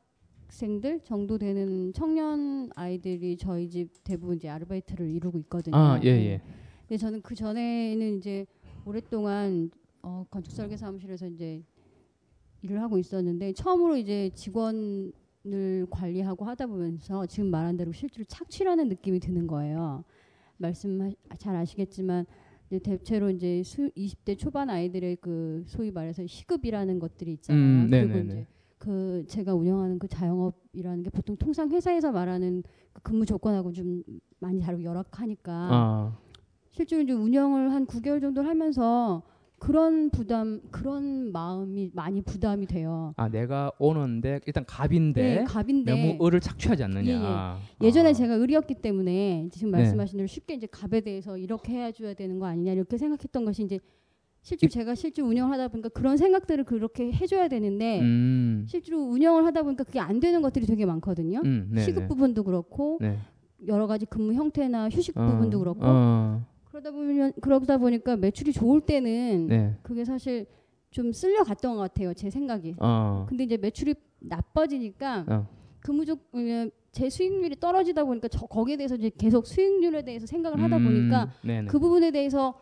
[0.49, 5.77] 생들 정도 되는 청년 아이들이 저희 집 대부분 이제 아르바이트를 이루고 있거든요.
[5.77, 6.41] 아, 예, 예.
[6.81, 8.47] 근데 저는 그 전에는 이제
[8.85, 9.71] 오랫동안
[10.03, 11.63] 어, 건축 설계 사무실에서 이제
[12.63, 19.21] 일을 하고 있었는데 처음으로 이제 직원을 관리하고 하다 보면서 지금 말한 대로 실제로 착취라는 느낌이
[19.21, 20.05] 드는 거예요.
[20.57, 22.27] 말씀 잘 아시겠지만
[22.67, 27.63] 이제 대체로 이제 수, 20대 초반 아이들의 그 소위 말해서 시급이라는 것들이 있잖아요.
[27.63, 28.25] 음, 그리고 네네네.
[28.25, 28.47] 이제
[28.79, 32.63] 그 제가 운영하는 그 자영업이라는 게 보통 통상 회사에서 말하는
[32.93, 34.03] 그 근무 조건하고 좀
[34.39, 36.19] 많이 다르고 열악하니까 아,
[36.71, 39.23] 실제로 이제 운영을 한 9개월 정도를 하면서
[39.59, 43.13] 그런 부담 그런 마음이 많이 부담이 돼요.
[43.17, 47.11] 아 내가 오는데 일단 갑인데 네, 갑인데 너무 을을 착취하지 않느냐.
[47.11, 47.87] 예, 예.
[47.89, 48.13] 예전에 아.
[48.13, 49.79] 제가 을이었기 때문에 지금 네.
[49.79, 53.81] 말씀하신 대로 쉽게 이제 갑에 대해서 이렇게 해줘야 되는 거 아니냐 이렇게 생각했던 것이 이제
[54.49, 58.65] 실제로 제가 실제 운영을 하다 보니까 그런 생각들을 그렇게 해줘야 되는데 음.
[58.67, 61.43] 실제로 운영을 하다 보니까 그게 안 되는 것들이 되게 많거든요.
[61.45, 61.83] 음, 네네.
[61.85, 63.19] 시급 부분도 그렇고 네.
[63.67, 68.81] 여러 가지 근무 형태나 휴식 어, 부분도 그렇고 어, 그러다 보면 그러다 보니까 매출이 좋을
[68.81, 69.77] 때는 네.
[69.83, 70.47] 그게 사실
[70.91, 72.77] 좀 쓸려 갔던 것 같아요 제 생각이.
[72.79, 73.27] 어.
[73.29, 75.47] 근데 이제 매출이 나빠지니까 어.
[75.81, 76.39] 근무적 어,
[76.91, 81.31] 제 수익률이 떨어지다 보니까 저 거기에 대해서 이제 계속 수익률에 대해서 생각을 하다 음, 보니까
[81.45, 81.67] 네네.
[81.67, 82.55] 그 부분에 대해서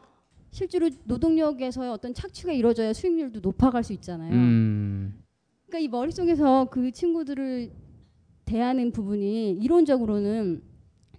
[0.57, 4.33] 실제로 노동력에서의 어떤 착취가 이루어져야 수익률도 높아갈 수 있잖아요.
[4.33, 5.23] 음.
[5.67, 7.71] 그러니까 이 머릿속에서 그 친구들을
[8.47, 10.63] 대하는 부분이 이론적으로는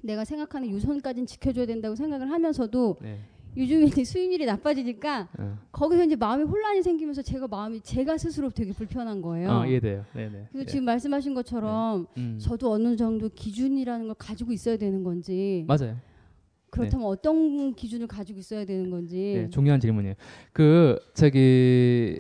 [0.02, 3.20] 내가 생각하는 유선까지는 지켜줘야 된다고 생각을 하면서도 네.
[3.56, 5.60] 요즘에 이제 수익률이 나빠지니까 어.
[5.72, 9.52] 거기서 이제 마음이 혼란이 생기면서 제가 마음이 제가 스스로 되게 불편한 거예요.
[9.52, 10.04] 아, 이해돼요.
[10.16, 10.48] 네네.
[10.52, 10.66] 그래서 예.
[10.66, 12.40] 지금 말씀하신 것처럼 음.
[12.42, 15.96] 저도 어느 정도 기준이라는 걸 가지고 있어야 되는 건지 맞아요.
[16.78, 20.16] 그렇다면 어떤 기준을 가지고 있어야 되는 건지 네, 중요한 질문이에요.
[20.54, 22.20] 그 저기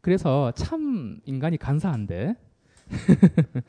[0.00, 2.36] 그래서 참 인간이 간사한데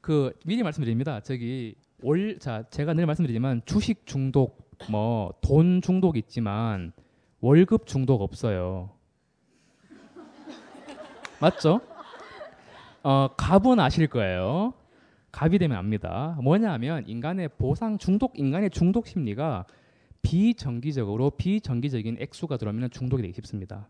[0.00, 1.20] 그 미리 말씀드립니다.
[1.20, 6.92] 저기 월자 제가 늘 말씀드리지만 주식 중독 뭐 돈 중독 있지만
[7.40, 8.90] 월급 중독 없어요.
[11.40, 11.80] 맞죠?
[13.02, 14.72] 어 갑은 아실 거예요.
[15.36, 16.38] 갑이 되면 압니다.
[16.42, 19.66] 뭐냐하면 인간의 보상 중독, 인간의 중독 심리가
[20.22, 23.86] 비정기적으로 비정기적인 액수가 들어오면 중독이 되기 쉽습니다.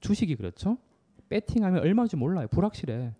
[0.00, 0.76] 주식이 그렇죠?
[1.28, 2.48] 배팅하면 얼마인지 몰라요.
[2.48, 3.14] 불확실해.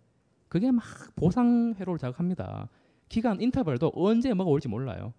[0.48, 0.82] 그게 막
[1.14, 2.68] 보상 회로를 자극합니다.
[3.08, 5.14] 기간 인터벌도 언제 뭐가 올지 몰라요.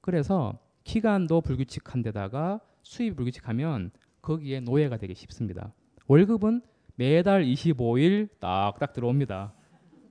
[0.00, 5.72] 그래서 기간도 불규칙한 데다가 수입이 불규칙하면 거기에 노예가 되기 쉽습니다.
[6.08, 6.60] 월급은
[6.96, 9.54] 매달 25일 딱딱 들어옵니다.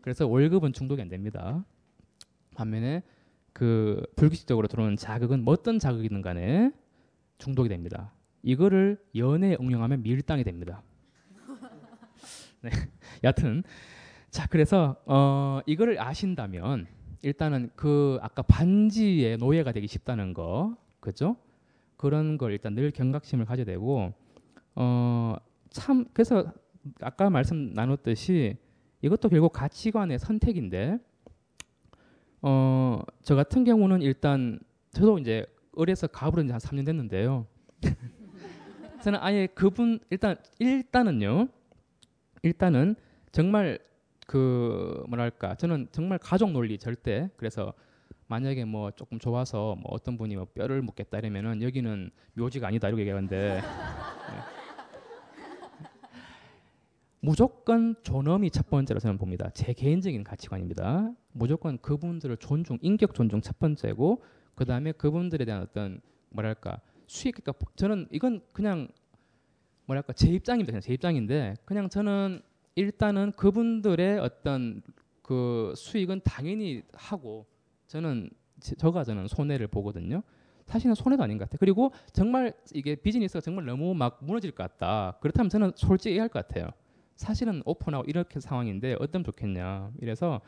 [0.08, 1.66] 그래서 월급은 중독이 안 됩니다.
[2.56, 3.04] 반면에
[3.52, 6.72] 그 불규칙적으로 들어오는 자극은 뭐 어떤 자극이든 간에
[7.40, 8.14] 중독이 됩니다.
[8.42, 10.82] 이거를 연애에 응용하면 밀당이 됩니다.
[12.64, 12.70] 네.
[13.26, 13.64] 여튼
[14.30, 16.88] 자 그래서 어 이거를 아신다면
[17.22, 21.36] 일단은 그 아까 반지의 노예가 되기 쉽다는 거 그죠?
[21.98, 24.14] 그런 걸 일단 늘 경각심을 가져야 되고
[24.76, 25.38] 어
[25.70, 26.52] 참 그래서
[27.02, 28.58] 아까 말씀 나눴듯이
[29.08, 31.00] 이것도 결국 가치관의 선택인데
[32.42, 34.58] 어 저 같은 경우는 일단
[34.92, 35.46] 저도 이제
[35.78, 37.46] 을에서 갑으로 이제 한 3년 됐는데요.
[39.04, 41.50] 저는 아예 그분 일단 일단은요.
[42.44, 42.96] 일단은
[43.32, 43.80] 정말
[44.26, 47.74] 그 뭐랄까 저는 정말 가족 논리 절대 그래서
[48.28, 53.02] 만약에 뭐 조금 좋아서 뭐 어떤 분이 뭐 뼈를 묻겠다 이러면은 여기는 묘지가 아니다 이렇게
[53.02, 54.57] 얘기하는데 네.
[57.28, 59.50] 무조건 존엄이 첫 번째로 저는 봅니다.
[59.54, 61.12] 제 개인적인 가치관입니다.
[61.34, 64.24] 무조건 그분들을 존중, 인격 존중 첫 번째고
[64.56, 66.00] 그 다음에 그분들에 대한 어떤
[66.30, 68.88] 뭐랄까 수익 그러니까 저는 이건 그냥
[69.88, 70.72] 뭐랄까 제 입장입니다.
[70.72, 72.40] 그냥 제 입장인데 그냥 저는
[72.76, 74.82] 일단은 그분들의 어떤
[75.22, 77.46] 그 수익은 당연히 하고
[77.88, 78.30] 저는
[78.62, 80.24] 제- 저가 저는 손해를 보거든요.
[80.66, 81.58] 사실은 손해도 아닌 것 같아요.
[81.60, 85.18] 그리고 정말 이게 비즈니스가 정말 너무 막 무너질 것 같다.
[85.20, 86.70] 그렇다면 저는 솔직히 얘기할 것 같아요.
[87.18, 89.92] 사실은 오픈하고 이렇게 상황인데 어떤 좋겠냐.
[90.00, 90.40] 이래서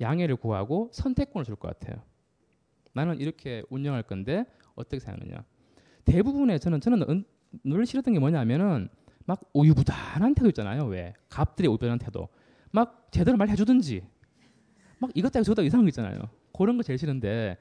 [0.00, 2.02] 양해를 구하고 선택권을 줄 것 같아요.
[2.92, 4.44] 나는 이렇게 운영할 건데
[4.74, 5.44] 어떻게 생각하느냐.
[6.04, 7.24] 대부분의 저는 저는 은-
[7.64, 8.88] 늘 싫었던 게 뭐냐면은
[9.24, 10.84] 막 우유부단한 태도 있잖아요.
[10.86, 12.28] 왜 갑들의 우유부단한 태도.
[12.72, 14.02] 막 제대로 말해주든지
[14.98, 16.18] 막 이것도 저것도 이상한 거 있잖아요.
[16.56, 17.56] 그런 거 제일 싫은데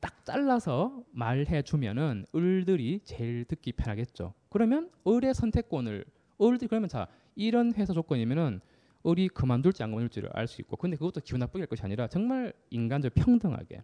[0.00, 4.32] 딱 잘라서 말해주면은 을들이 제일 듣기 편하겠죠.
[4.48, 6.04] 그러면 을의 선택권을
[6.40, 8.60] 을들이 그러면 자 이런 회사 조건이면은
[9.06, 12.52] 을이 그만둘지 안 그만둘지를 알 수 있고 근데 그것도 기분 나쁘게 할 것이 아니라 정말
[12.70, 13.82] 인간적 평등하게.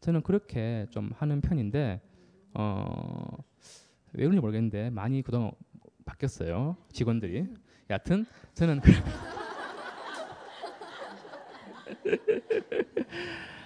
[0.00, 2.00] 저는 그렇게 좀 하는 편인데
[2.54, 3.36] 어,
[4.12, 5.52] 왜 그런지 모르겠는데 많이 그동안
[6.04, 7.46] 바뀌었어요 직원들이.
[7.90, 8.90] 여하튼 저는 그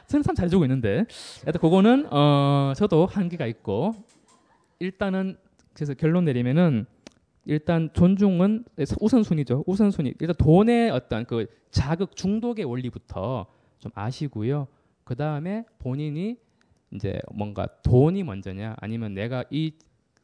[0.07, 1.05] 저는 참 잘해주고 있는데.
[1.47, 3.95] 여하튼 그거는 어, 저도 한계가 있고
[4.79, 5.39] 일단은
[5.73, 6.87] 그래서 결론 내리면은
[7.45, 8.65] 일단 존중은
[9.01, 9.65] 우선순위죠.
[9.67, 10.15] 우선순위.
[10.21, 13.47] 일단 돈의 어떤 그 자극 중독의 원리부터
[13.79, 14.69] 좀 아시고요.
[15.05, 16.37] 그 다음에 본인이
[16.93, 19.73] 이제 뭔가 돈이 먼저냐 아니면 내가 이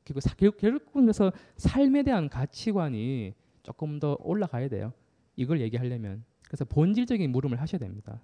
[0.05, 4.93] 그리고 사- 결- 결국은 그래서 삶에 대한 가치관이 조금 더 올라가야 돼요.
[5.37, 8.21] 이걸 얘기하려면 그래서 본질적인 물음을 하셔야 됩니다.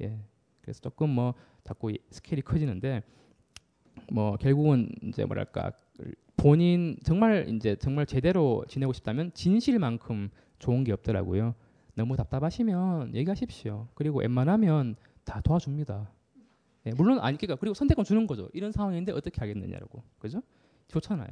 [0.00, 0.18] 예.
[0.60, 3.02] 그래서 조금 뭐 자꾸 이 스케일이 커지는데
[4.12, 5.72] 뭐 결국은 이제 뭐랄까
[6.40, 11.54] 본인 정말 이제 정말 제대로 지내고 싶다면 진실만큼 좋은 게 없더라고요.
[11.94, 13.88] 너무 답답하시면 얘기하십시오.
[13.94, 16.10] 그리고 웬만하면 다 도와줍니다.
[16.86, 18.48] 예, 물론 아니 그러니까 그리고 선택권 주는 거죠.
[18.54, 20.02] 이런 상황인데 어떻게 하겠느냐라고.
[20.18, 20.40] 그죠?
[20.88, 21.28] 좋잖아요.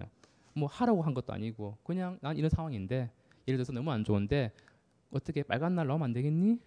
[0.53, 3.11] 뭐 하라고 한 것도 아니고 그냥 난 이런 상황인데
[3.47, 4.53] 예를 들어서 너무 안 좋은데
[5.11, 6.59] 어떻게 빨간 날 나오면 안 되겠니?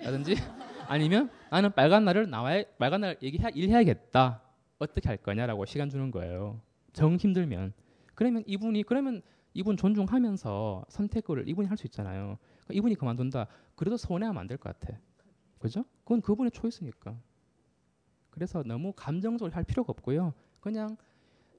[0.00, 0.34] 라든지
[0.86, 4.42] 아니면 나는 빨간 날을 나와야 빨간 날 얘기해 일해야겠다.
[4.78, 6.60] 어떻게 할 거냐라고 시간 주는 거예요.
[6.92, 7.72] 정 힘들면
[8.16, 9.22] 그러면 이분이 그러면
[9.54, 12.38] 이분 존중하면서 선택을 이분이 할 수 있잖아요.
[12.64, 13.46] 그러니까 이분이 그만둔다.
[13.76, 14.98] 그래도 서운해하면 안 될 것 같아.
[15.60, 15.84] 그죠?
[16.04, 17.16] 그건 그분의 초이스니까.
[18.30, 20.34] 그래서 너무 감정적으로 할 필요가 없고요.
[20.60, 20.96] 그냥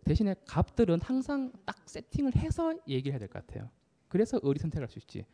[0.05, 3.69] 대신에 갑들은 항상 딱 세팅을 해서 얘기를 해야 될 것 같아요.
[4.07, 5.25] 그래서 의리 선택할 수 있지.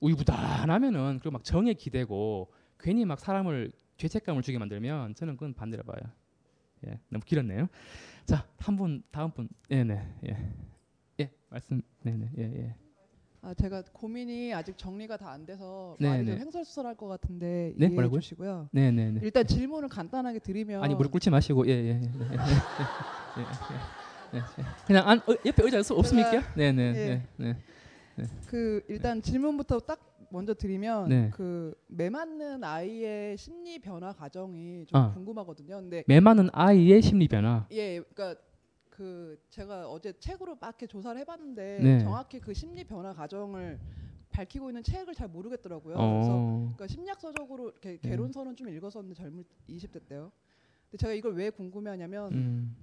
[0.00, 6.00] 우유부단하면은 그리고 막 정에 기대고 괜히 막 사람을 죄책감을 주게 만들면 저는 그건 반대로 봐요.
[6.86, 7.68] 예, 너무 길었네요.
[8.26, 9.48] 자, 한 분 다음 분.
[9.68, 10.06] 네, 네.
[10.28, 10.36] 예.
[11.20, 11.80] 예, 말씀.
[12.02, 12.30] 네, 네.
[12.38, 12.74] 예, 예.
[13.40, 16.32] 아 제가 고민이 아직 정리가 다 안 돼서 네, 네.
[16.32, 18.20] 좀 횡설수설할 것 같은데 네, 이해해 뭐라고요?
[18.20, 18.68] 주시고요.
[18.72, 19.20] 네, 네, 네.
[19.22, 21.92] 일단 질문을 간단하게 드리면 아니 무릎 꿇지 마시고 예, 예, 예.
[21.94, 23.42] 네, 예, 예,
[24.34, 24.64] 예, 예, 예.
[24.86, 26.42] 그냥 안 어, 옆에 의자 없- 없습니까?
[26.56, 26.92] 네, 네, 예.
[26.92, 27.56] 네, 네.
[28.16, 28.24] 네.
[28.46, 31.30] 그 일단 질문부터 딱 먼저 드리면 네.
[31.30, 35.12] 그 매 맞는 아이의 심리 변화 과정이 좀 아.
[35.14, 35.76] 궁금하거든요.
[35.80, 37.66] 근데 매 많은 아이의 심리 변화.
[37.72, 38.40] 예, 그러니까
[38.90, 41.98] 그 제가 어제 책으로 막 이렇게 조사를 해봤는데 네.
[42.00, 43.78] 정확히 그 심리 변화 과정을
[44.30, 45.94] 밝히고 있는 책을 잘 모르겠더라고요.
[45.96, 46.12] 어.
[46.12, 46.32] 그래서
[46.76, 48.08] 그러니까 심리학서적으로 이렇게 네.
[48.10, 50.30] 개론서는 좀 읽었었는데 젊을 20대 때요.
[50.90, 52.76] 근데 제가 이걸 왜 궁금해하냐면 음.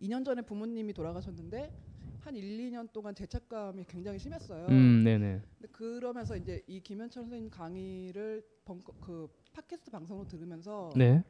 [0.00, 1.70] 2년 전에 부모님이 돌아가셨는데
[2.24, 4.66] 한 1, 2년 동안 죄책감이 굉장히 심했어요.
[4.68, 5.42] 음, 네, 네.
[5.58, 11.22] 근데 그러면서 이제 이 김현철 선생님 강의를 벙커, 그 팟캐스트 방송으로 들으면서 네.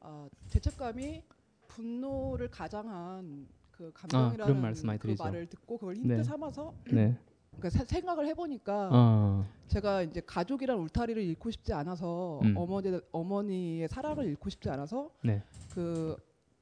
[0.00, 1.22] 아, 죄책감이
[1.68, 5.24] 분노를 가장한 그 아, 감정이라는 많이 그 드리죠.
[5.24, 6.22] 말을 듣고 그걸 힌트 네.
[6.22, 7.16] 삼아서 네.
[7.56, 9.44] 그러니까 사- 생각을 해보니까 어.
[9.68, 12.54] 제가 이제 가족이란 울타리를 잃고 싶지 않아서 음.
[12.56, 15.42] 어머니 어머니의 사랑을 잃고 싶지 않아서 네.
[15.70, 16.16] 그,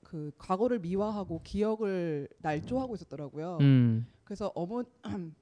[0.08, 3.58] 그 과거를 미화하고 기억을 날조하고 있었더라고요.
[3.60, 4.06] 음.
[4.24, 4.82] 그래서 어머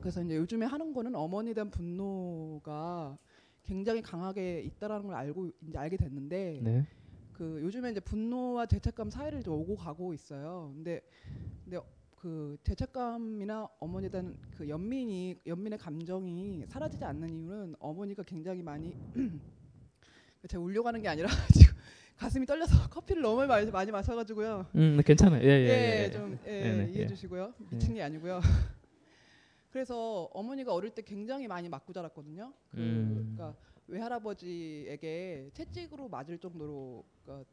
[0.00, 3.16] 그래서 이제 요즘에 하는 거는 어머니에 대한 분노가
[3.62, 6.86] 굉장히 강하게 있다라는 걸 알고 이제 알게 됐는데 네.
[7.32, 10.72] 그 요즘에 이제 분노와 죄책감 사이를 좀 오고 가고 있어요.
[10.74, 11.00] 근데
[11.62, 11.78] 근데
[12.16, 18.92] 그 죄책감이나 어머니에 대한 그 연민이 연민의 감정이 사라지지 않는 이유는 어머니가 굉장히 많이
[20.48, 21.69] 제가 울려고 하는 게 아니라 지금
[22.20, 24.66] 가슴이 떨려서 커피를 너무 많이, 많이 마셔가지고요.
[24.74, 25.42] 음, 네, 괜찮아요.
[25.42, 26.10] 예, 예, 예, 예.
[26.10, 27.06] 좀 예, 네, 네, 이해해 예.
[27.06, 27.54] 주시고요.
[27.70, 28.40] 미친 게 아니고요.
[29.72, 32.52] 그래서 어머니가 어릴 때 굉장히 많이 맞고 자랐거든요.
[32.72, 33.34] 그, 음.
[33.34, 37.48] 그러니까 외할아버지에게 채찍으로 맞을 정도로 그러니까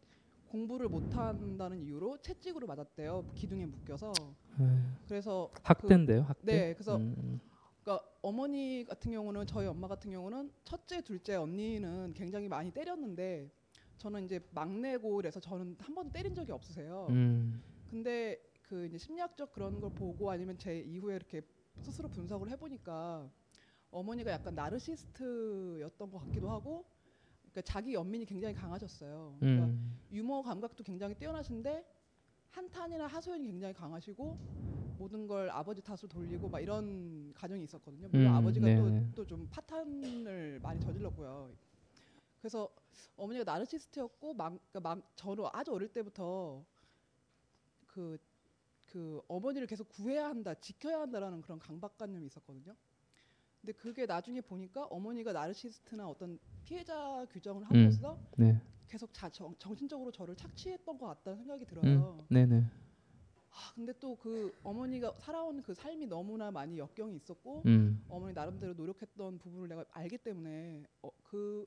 [0.50, 3.32] 공부를 못한다는 이유로 채찍으로 맞았대요.
[3.36, 4.12] 기둥에 묶여서.
[4.60, 4.70] 에휴.
[5.08, 6.52] 그래서 학대인데요, 그, 학대?
[6.52, 7.40] 네, 그래서 음.
[7.84, 13.50] 그러니까 어머니 같은 경우는 저희 엄마 같은 경우는 첫째, 둘째 언니는 굉장히 많이 때렸는데
[13.98, 17.08] 저는 이제 막내고 그래서 저는 한 번도 때린 적이 없으세요.
[17.10, 17.62] 음.
[17.88, 21.42] 근데 그 이제 심리학적 그런 걸 보고 아니면 제 이후에 이렇게
[21.80, 23.30] 스스로 분석을 해보니까
[23.92, 26.86] 어머니가 약간 나르시스트였던 것 같기도 하고
[27.42, 29.38] 그러니까 자기 연민이 굉장히 강하셨어요.
[29.40, 30.00] 그러니까 음.
[30.12, 31.86] 유머 감각도 굉장히 뛰어나신데
[32.50, 34.38] 한탄이나 하소연이 굉장히 강하시고
[34.98, 38.08] 모든 걸 아버지 탓으로 돌리고 막 이런 가정이 있었거든요.
[38.10, 39.12] 물론 음, 아버지가 네네.
[39.12, 41.56] 또또좀 파탄을 많이 저질렀고요.
[42.40, 42.70] 그래서
[43.16, 46.66] 어머니가 나르시스트였고 막, 그러니까 막 저는 아주 어릴 때부터
[47.88, 48.18] 그,
[48.86, 52.76] 그 어머니를 계속 구해야 한다, 지켜야 한다라는 그런 강박관념이 있었거든요.
[53.62, 58.62] 근데 그게 나중에 보니까 어머니가 나르시스트나 어떤 피해자 규정을 음, 함으로써 네.
[58.88, 62.28] 계속 자, 정, 정신적으로 저를 착취했던 것 같다는 생각이 음, 들어요.
[62.30, 62.64] 네네.
[63.50, 68.04] 아, 근데 또 그 어머니가 살아온 그 삶이 너무나 많이 역경이 있었고 음.
[68.08, 71.66] 어머니 나름대로 노력했던 부분을 내가 알기 때문에 어, 그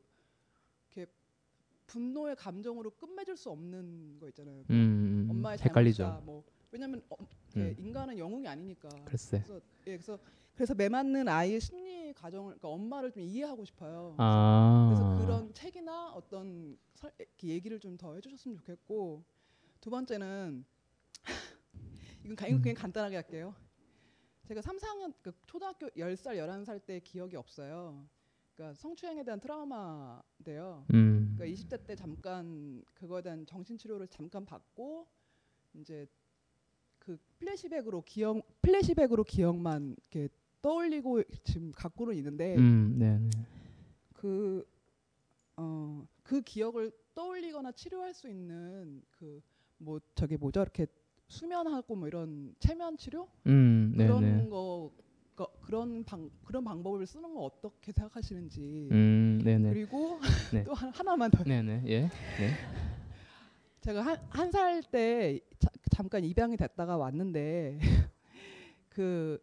[1.91, 4.57] 분노의 감정으로 끝맺을 수 없는 거 있잖아요.
[4.59, 6.23] 뭐 음, 음, 엄마의 헷갈리죠.
[6.25, 7.17] 뭐 왜냐면 어,
[7.57, 7.75] 음.
[7.77, 8.89] 인간은 영웅이 아니니까.
[9.05, 9.43] 글쎄.
[9.45, 10.19] 그래서 예, 그래서
[10.55, 14.15] 그래서 매맞는 아이의 심리 과정을 그러니까 엄마를 좀 이해하고 싶어요.
[14.17, 14.87] 그래서, 아.
[14.89, 17.13] 그래서 그런 책이나 어떤 설,
[17.43, 19.25] 얘기를 좀 더 해주셨으면 좋겠고
[19.81, 20.65] 두 번째는
[22.25, 23.55] 이건 가- 이건 그냥 간단하게 할게요.
[24.47, 28.07] 제가 3, 4학년 그 초등학교 10살, 11살 때 기억이 없어요.
[28.61, 30.85] 그러니까 성추행에 대한 트라우마인데요.
[30.93, 31.35] 음.
[31.35, 35.07] 그러니까 20대 때 잠깐 그거에 대한 정신 치료를 잠깐 받고
[35.75, 36.07] 이제
[36.99, 40.29] 그 플래시백으로 기억 플래시백으로 기억만 이렇게
[40.61, 43.31] 떠올리고 지금 갖고는 있는데 음, 네네.
[44.13, 44.69] 그,
[45.57, 49.41] 어, 그 기억을 떠올리거나 치료할 수 있는 그
[49.81, 50.87] 뭐 저기 뭐죠 이렇게
[51.29, 54.49] 수면하고 뭐 이런 체면 치료 음, 그런 네네.
[54.51, 54.93] 거,
[55.41, 59.71] 거 그런 방 그런 방법을 쓰는 거 어떻게 생각하시는지 음, 네네.
[59.73, 60.19] 그리고
[60.53, 60.63] 네.
[60.65, 61.83] 또 하- 하나만 더 네네.
[61.87, 62.01] 예.
[62.03, 62.11] 네.
[63.81, 65.41] 제가 한 한 살 때
[65.91, 67.79] 잠깐 입양이 됐다가 왔는데
[68.91, 69.39] 그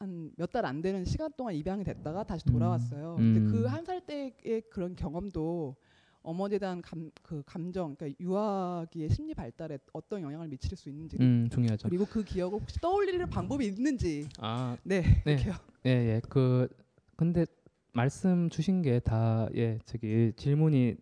[0.00, 3.16] 한 몇 달 안 되는 시간 동안 입양이 됐다가 다시 돌아왔어요.
[3.18, 3.52] 근데 음.
[3.52, 5.76] 그한 살 때의 그런 경험도
[6.22, 11.48] 어머니에 대한 감, 그 감정, 그러니까 유아기의 심리 발달에 어떤 영향을 미칠 수 있는지 음,
[11.50, 11.88] 중요하죠.
[11.88, 15.32] 그리고 그 기억을 혹시 떠올리는 방법이 있는지 아, 네, 네.
[15.32, 15.54] 이렇게요.
[15.86, 16.20] 예, 예.
[16.28, 16.68] 그
[17.16, 17.44] 근데
[17.92, 20.96] 말씀 주신 게 다 예, 저기 질문이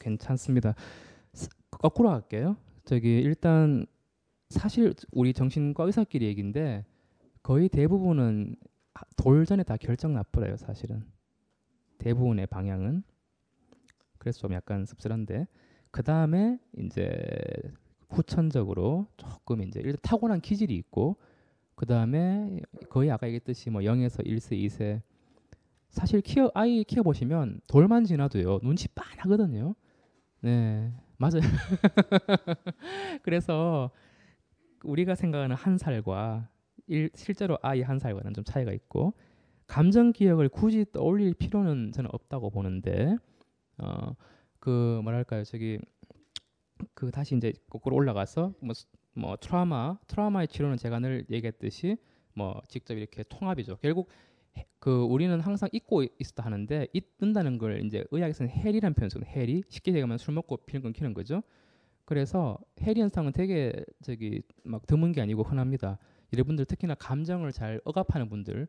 [0.00, 0.74] 괜찮습니다.
[1.32, 2.56] 스- 거꾸로 할게요.
[2.84, 3.86] 저기 일단
[4.50, 6.84] 사실 우리 정신과 의사끼리 얘기인데
[7.42, 8.56] 거의 대부분은
[8.94, 11.04] 하- 돌전에 다 결정 나버려요, 사실은.
[11.98, 13.02] 대부분의 방향은.
[14.26, 15.46] 그래서 좀 약간 씁쓸한데
[15.92, 17.16] 그 다음에 이제
[18.08, 21.14] 후천적으로 조금 이제 일단 타고난 기질이 있고
[21.76, 22.58] 그 다음에
[22.88, 25.00] 거의 아까 얘기했듯이 뭐 0에서 1세, 2세
[25.90, 29.76] 사실 키워 아이 키워 보시면 돌만 지나도요 눈치 빤하거든요.
[30.40, 31.42] 네 맞아요.
[33.22, 33.92] 그래서
[34.82, 36.48] 우리가 생각하는 한 살과
[36.88, 39.14] 일, 실제로 아이 한 살과는 좀 차이가 있고
[39.68, 43.16] 감정 기억을 굳이 떠올릴 필요는 저는 없다고 보는데
[43.78, 44.14] 어
[44.58, 45.78] 그 뭐랄까요 저기
[46.94, 51.96] 그 다시 이제 거꾸로 올라가서 뭐, 스- 뭐 트라우마 트라우마의 치료는 제가 늘 얘기했듯이
[52.34, 53.76] 뭐 직접 이렇게 통합이죠.
[53.80, 54.08] 결국
[54.58, 59.22] 해- 그 우리는 항상 잊고 있었다 하는데 잊는다는 걸 이제 의학에서는 해리라는 표현을 써요.
[59.26, 61.42] 해리 쉽게 얘기하면 술 먹고 피는 건 키는 거죠.
[62.04, 63.72] 그래서 해리 현상은 되게
[64.02, 65.98] 저기 막 드문 게 아니고 흔합니다.
[66.32, 68.66] 여러분들 특히나 감정을 잘 억압하는 분들이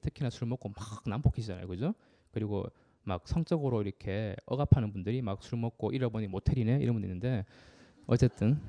[0.00, 1.94] 특히나 술 먹고 막 난폭해지잖아요, 그죠?
[2.30, 2.64] 그리고
[3.02, 7.44] 막 성적으로 이렇게 억압하는 분들이 막 술 먹고 잃어보니 모텔이네 이런 분 있는데
[8.06, 8.60] 어쨌든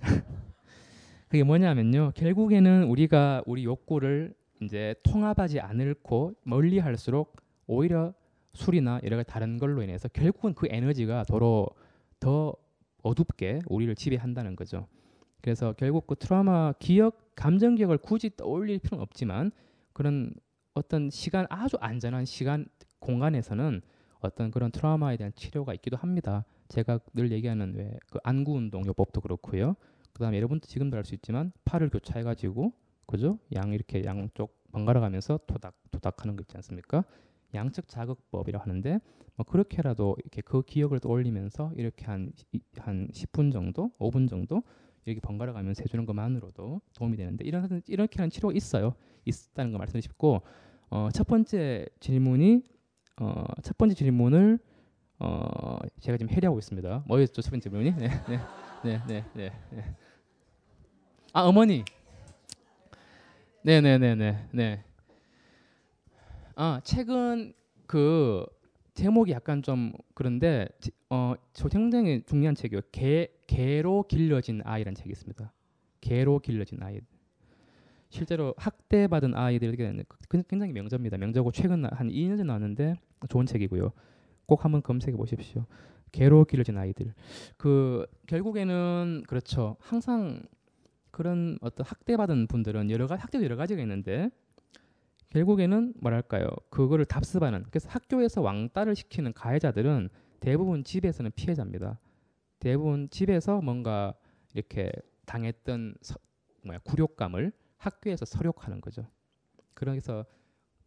[1.28, 2.12] 그게 뭐냐면요.
[2.14, 7.36] 결국에는 우리가 우리 욕구를 이제 통합하지 않고 멀리 할수록
[7.66, 8.14] 오히려
[8.54, 11.68] 술이나 여러 가지 다른 걸로 인해서 결국은 그 에너지가 더러
[12.20, 12.54] 더
[13.02, 14.86] 어둡게 우리를 지배한다는 거죠.
[15.42, 19.52] 그래서 결국 그 트라우마 기억, 감정 기억을 굳이 떠올릴 필요는 없지만
[19.92, 20.32] 그런
[20.76, 22.66] 어떤 시간 아주 안전한 시간
[22.98, 23.80] 공간에서는
[24.20, 26.44] 어떤 그런 트라우마에 대한 치료가 있기도 합니다.
[26.68, 29.74] 제가 늘 얘기하는 왜 그 안구 운동 요법도 그렇고요.
[30.12, 32.72] 그다음에 여러분도 지금도 알 수 있지만 팔을 교차해 가지고
[33.06, 33.38] 그죠?
[33.54, 37.04] 양 이렇게 양쪽 번갈아 가면서 토닥 토닥하는 거 있지 않습니까?
[37.54, 38.98] 양측 자극법이라 하는데
[39.36, 42.32] 뭐 그렇게라도 이렇게 그 기억을 떠올리면서 이렇게 한한
[43.12, 44.62] 10분 정도, 5분 정도
[45.06, 48.94] 이렇게 번갈아 가면서 해주는 것만으로도 도움이 되는데 이런 이렇게 하는 치료가 있어요.
[49.24, 50.42] 있다는 거 말씀드리고
[50.90, 52.62] 어, 첫 번째 질문이
[53.20, 54.58] 어, 첫 번째 질문을
[55.18, 57.04] 어, 제가 지금 해리하고 있습니다.
[57.06, 57.92] 뭐였죠 첫 번째 질문이?
[57.96, 58.40] 네, 네,
[58.84, 59.52] 네, 네, 네.
[59.70, 59.94] 네.
[61.32, 61.84] 아 어머니.
[63.62, 64.84] 네, 네, 네, 네, 네.
[66.54, 67.52] 아 최근
[67.86, 68.46] 그
[68.94, 70.68] 제목이 약간 좀 그런데
[71.10, 72.80] 어, 저 굉장히 중요한 책이요.
[72.92, 75.52] 개 개로 길러진 아이라는 책이 있습니다.
[76.00, 77.00] 개로 길러진 아이.
[78.08, 81.18] 실제로 학대받은 아이들에게 그, 굉장히 명저입니다.
[81.18, 82.94] 명저고 최근 한 2년 전 나왔는데
[83.28, 83.92] 좋은 책이고요.
[84.46, 85.66] 꼭 한번 검색해 보십시오.
[86.12, 87.12] 개로 길러진 아이들.
[87.56, 89.76] 그 결국에는 그렇죠.
[89.80, 90.42] 항상
[91.10, 94.30] 그런 어떤 학대받은 분들은 여러 가지 학대도 여러 가지가 있는데
[95.30, 96.48] 결국에는 뭐랄까요?
[96.70, 100.08] 그거를 답습하는 그래서 학교에서 왕따를 시키는 가해자들은
[100.40, 101.98] 대부분 집에서는 피해자입니다.
[102.60, 104.14] 대부분 집에서 뭔가
[104.54, 104.90] 이렇게
[105.26, 106.16] 당했던 서,
[106.64, 109.06] 뭐야 굴욕감을 학교에서 서력하는 거죠.
[109.74, 110.24] 그래서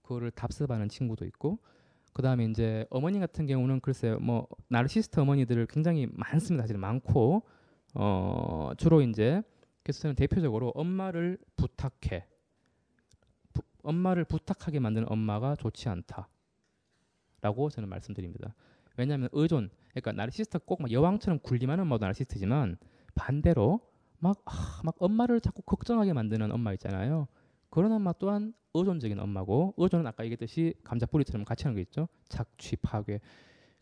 [0.01, 1.59] 그거를 답습하는 친구도 있고
[2.13, 6.63] 그 다음에 이제 어머니 같은 경우는 글쎄요 뭐 나르시스트 어머니들 굉장히 많습니다.
[6.63, 7.43] 사실 많고
[7.93, 9.41] 어 주로 이제
[9.83, 12.27] 그래서 저는 대표적으로 엄마를 부탁해.
[13.53, 18.55] 부, 엄마를 부탁하게 만드는 엄마가 좋지 않다라고 저는 말씀드립니다.
[18.97, 22.77] 왜냐하면 의존 그러니까 나르시스트 꼭막 여왕처럼 굴림하는 엄마도 나르시스트지만
[23.15, 23.79] 반대로
[24.19, 27.27] 막, 아, 막 엄마를 자꾸 걱정하게 만드는 엄마 있잖아요.
[27.69, 32.07] 그런 엄마 또한 의존적인 엄마고 의존은 아까 얘기했듯이 감자뿌리처럼 같이 하는 게 있죠.
[32.27, 33.19] 착취, 파괴.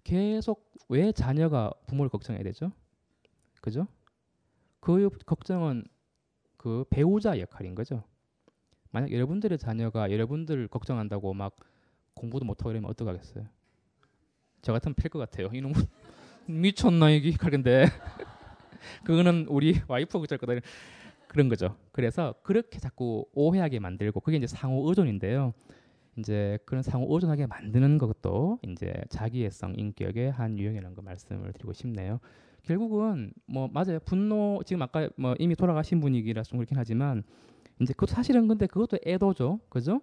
[0.03, 2.71] 계속 왜 자녀가 부모를 걱정해야 되죠?
[3.61, 3.87] 그죠?
[4.79, 5.83] 그 걱정은
[6.55, 8.03] 그 배우자 역할인 거죠.
[8.91, 11.55] 만약 여러분들의 자녀가 여러분들을 걱정한다고 막
[12.13, 13.45] 공부도 못하고 이러면 어떡하겠어요?
[14.61, 15.49] 저 같으면 필것 같아요.
[15.53, 15.73] 이놈
[16.47, 17.87] 미쳤나 이게 그런데
[19.03, 20.67] 그거는 우리 와이프가 그럴 거다
[21.27, 21.75] 그런 거죠.
[21.91, 25.53] 그래서 그렇게 자꾸 오해하게 만들고 그게 이제 상호 의존인데요.
[26.17, 32.19] 이제 그런 상호 의존하게 만드는 것도 이제 자기애성 인격의 한 유형이라는 거 말씀을 드리고 싶네요.
[32.63, 33.99] 결국은 뭐 맞아요.
[34.03, 37.23] 분노 지금 아까 뭐 이미 돌아가신 분이기라서 좀 그렇긴 하지만
[37.81, 39.59] 이제 그것도 사실은 근데 그것도 애도죠.
[39.69, 40.01] 그죠?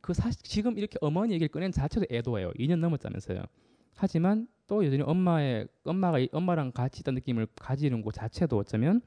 [0.00, 2.52] 그 사실 지금 이렇게 어머니 얘기를 꺼낸 자체도 애도예요.
[2.58, 3.42] 2년 넘었다면서요.
[3.94, 9.00] 하지만 또 여전히 엄마의 엄마가 엄마랑 같이 있던 느낌을 가지는 것 자체도 어쩌면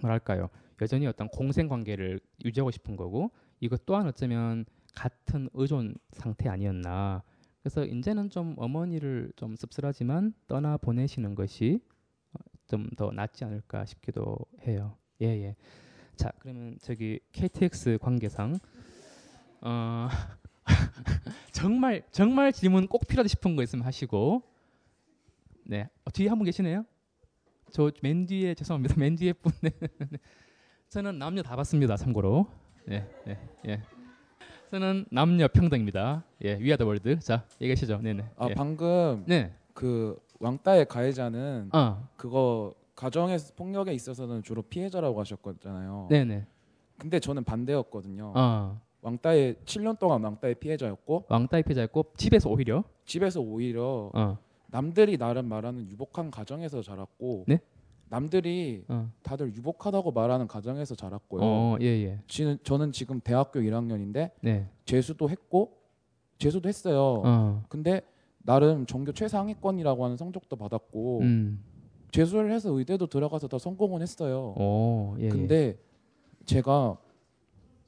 [0.00, 0.48] 뭐랄까요
[0.80, 3.30] 여전히 어떤 공생 관계를 유지하고 싶은 거고
[3.60, 7.22] 이것 또한 어쩌면 같은 의존 상태 아니었나
[7.62, 11.80] 그래서 이제는 좀 어머니를 좀 씁쓸하지만 떠나 보내시는 것이
[12.66, 14.96] 좀 더 낫지 않을까 싶기도 해요.
[15.20, 15.56] 예 예.
[16.16, 18.58] 자 그러면 저기 KTX 관계상
[19.60, 20.08] 어
[21.62, 24.42] 정말 정말 질문 꼭 필요하다 싶은 거 있으면 하시고
[25.64, 26.84] 네 어, 뒤에 한 분 계시네요.
[27.70, 28.96] 저 맨 뒤에 죄송합니다.
[28.98, 29.52] 맨 뒤에 분.
[29.62, 29.70] 네.
[30.88, 31.96] 저는 남녀 다 봤습니다.
[31.96, 32.46] 참고로.
[32.86, 33.38] 네, 네,
[33.68, 33.80] 예.
[34.72, 36.24] 저는 남녀 평등입니다.
[36.44, 37.18] 예, 위아더 월드.
[37.20, 37.98] 자, 얘기하시죠.
[38.02, 38.28] 네, 네.
[38.36, 38.54] 아 예.
[38.54, 39.54] 방금 네.
[39.72, 42.08] 그 왕따의 가해자는 어.
[42.16, 46.08] 그거 가정의 폭력에 있어서는 주로 피해자라고 하셨잖아요.
[46.10, 46.44] 네, 네.
[46.98, 48.32] 근데 저는 반대였거든요.
[48.34, 48.80] 어.
[49.02, 54.38] 왕따의 7년 동안 왕따의 피해자였고 왕따의 피해자였고 집에서 오히려 집에서 오히려 어.
[54.68, 57.60] 남들이 나름 말하는 유복한 가정에서 자랐고 네?
[58.08, 59.10] 남들이 어.
[59.22, 61.40] 다들 유복하다고 말하는 가정에서 자랐고요.
[61.42, 62.20] 어, 예, 예.
[62.28, 64.68] 지는 저는 지금 대학교 1학년인데 네.
[64.84, 65.78] 재수도 했고
[66.38, 67.22] 재수도 했어요.
[67.24, 67.62] 어.
[67.68, 68.02] 근데
[68.38, 71.64] 나름 전교 최상위권이라고 하는 성적도 받았고 음.
[72.12, 74.54] 재수를 해서 의대도 들어가서 다 성공은 했어요.
[74.58, 75.28] 오, 예, 예.
[75.28, 75.78] 근데
[76.44, 76.98] 제가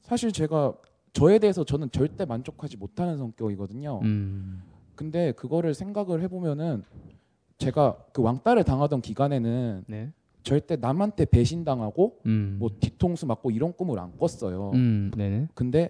[0.01, 0.75] 사실 제가
[1.15, 4.01] 저에 대해서 저는 절대 만족하지 못하는 성격이거든요.
[4.03, 4.63] 음.
[4.97, 6.83] 근데 그거를 생각을 해보면은
[7.59, 10.13] 제가 그 왕따를 당하던 기간에는 네.
[10.43, 12.57] 절대 남한테 배신당하고 음.
[12.59, 14.73] 뭐 뒤통수 맞고 이런 꿈을 안 꿨어요.
[14.75, 15.49] 음, 네네.
[15.55, 15.89] 근데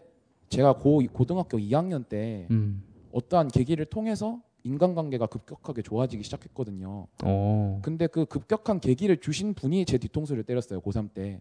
[0.51, 2.83] 제가 고 고등학교 2학년 때 음.
[3.11, 7.07] 어떠한 계기를 통해서 인간관계가 급격하게 좋아지기 시작했거든요.
[7.25, 7.79] 오.
[7.83, 11.41] 근데 그 급격한 계기를 주신 분이 제 뒤통수를 때렸어요 고3 때.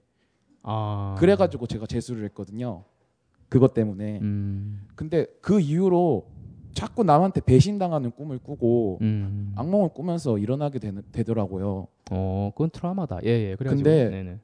[0.62, 1.16] 아.
[1.20, 2.86] 그래가지고 제가 재수를 했거든요.
[3.54, 4.18] 그것 때문에.
[4.20, 4.82] 음.
[4.96, 6.26] 근데 그 이후로
[6.74, 9.54] 자꾸 남한테 배신당하는 꿈을 꾸고 음.
[9.56, 13.20] 악몽을 꾸면서 일어나게 되, 더라고요 어, 그건 트라우마다.
[13.24, 13.56] 예, 예.
[13.56, 14.40] 그래가지고 근데 네네.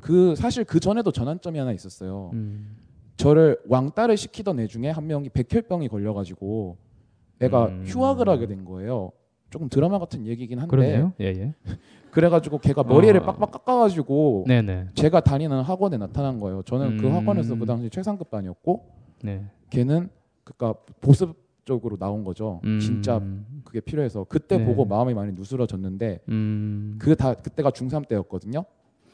[0.00, 2.30] 그 사실 그 전에도 전환점이 하나 있었어요.
[2.32, 2.78] 음.
[3.18, 6.78] 저를 왕따를 시키던 애 중에 한 명이 백혈병이 걸려가지고
[7.40, 7.84] 애가 음.
[7.86, 9.12] 휴학을 하게 된 거예요.
[9.50, 11.12] 조금 드라마 같은 얘기긴 한데 그러네요.
[11.20, 11.54] 예, 예.
[12.16, 13.26] 그래가지고 걔가 머리를 어.
[13.26, 14.88] 빡빡 깎아가지고 네네.
[14.94, 16.62] 제가 다니는 학원에 나타난 거예요.
[16.62, 17.12] 저는 그 음.
[17.12, 18.86] 학원에서 그 당시 최상급 반이었고
[19.22, 19.44] 네.
[19.68, 20.08] 걔는
[20.42, 22.62] 그니까 보습적으로 나온 거죠.
[22.64, 22.80] 음.
[22.80, 23.20] 진짜
[23.64, 24.64] 그게 필요해서 그때 네.
[24.64, 26.96] 보고 마음이 많이 누스러졌는데 음.
[26.98, 28.64] 그다 그때가 중3 때였거든요.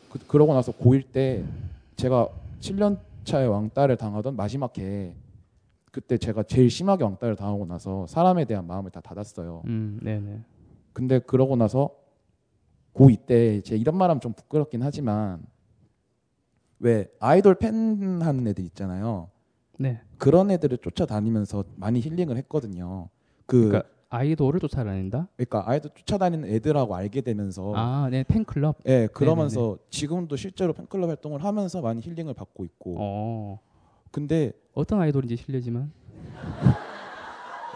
[0.09, 1.43] 그, 그러고 나서 고1 때
[1.97, 2.29] 제가
[2.61, 5.13] 7년 차에 왕따를 당하던 마지막 해
[5.91, 9.63] 그때 제가 제일 심하게 왕따를 당하고 나서 사람에 대한 마음을 다 닫았어요.
[9.67, 10.39] 음, 네네.
[10.93, 12.02] 근데 그러고 나서
[12.95, 15.43] 고2 때 제 이런 말하면 좀 부끄럽긴 하지만
[16.79, 19.31] 왜 아이돌 팬 하는 애들 있잖아요.
[19.79, 20.01] 네.
[20.19, 23.09] 그런 애들을 쫓아다니면서 많이 힐링을 했거든요.
[23.47, 25.29] 그 그러니까 아이돌을 쫓아다닌다?
[25.37, 28.79] 그러니까 아이돌 쫓아다니는 애들하고 알게 되면서 아, 네, 팬클럽.
[28.87, 32.97] 예, 그러면서 지금도 실제로 팬클럽 활동을 하면서 많이 힐링을 받고 있고.
[32.99, 33.61] 어.
[34.11, 35.91] 근데 어떤 아이돌인지 실례지만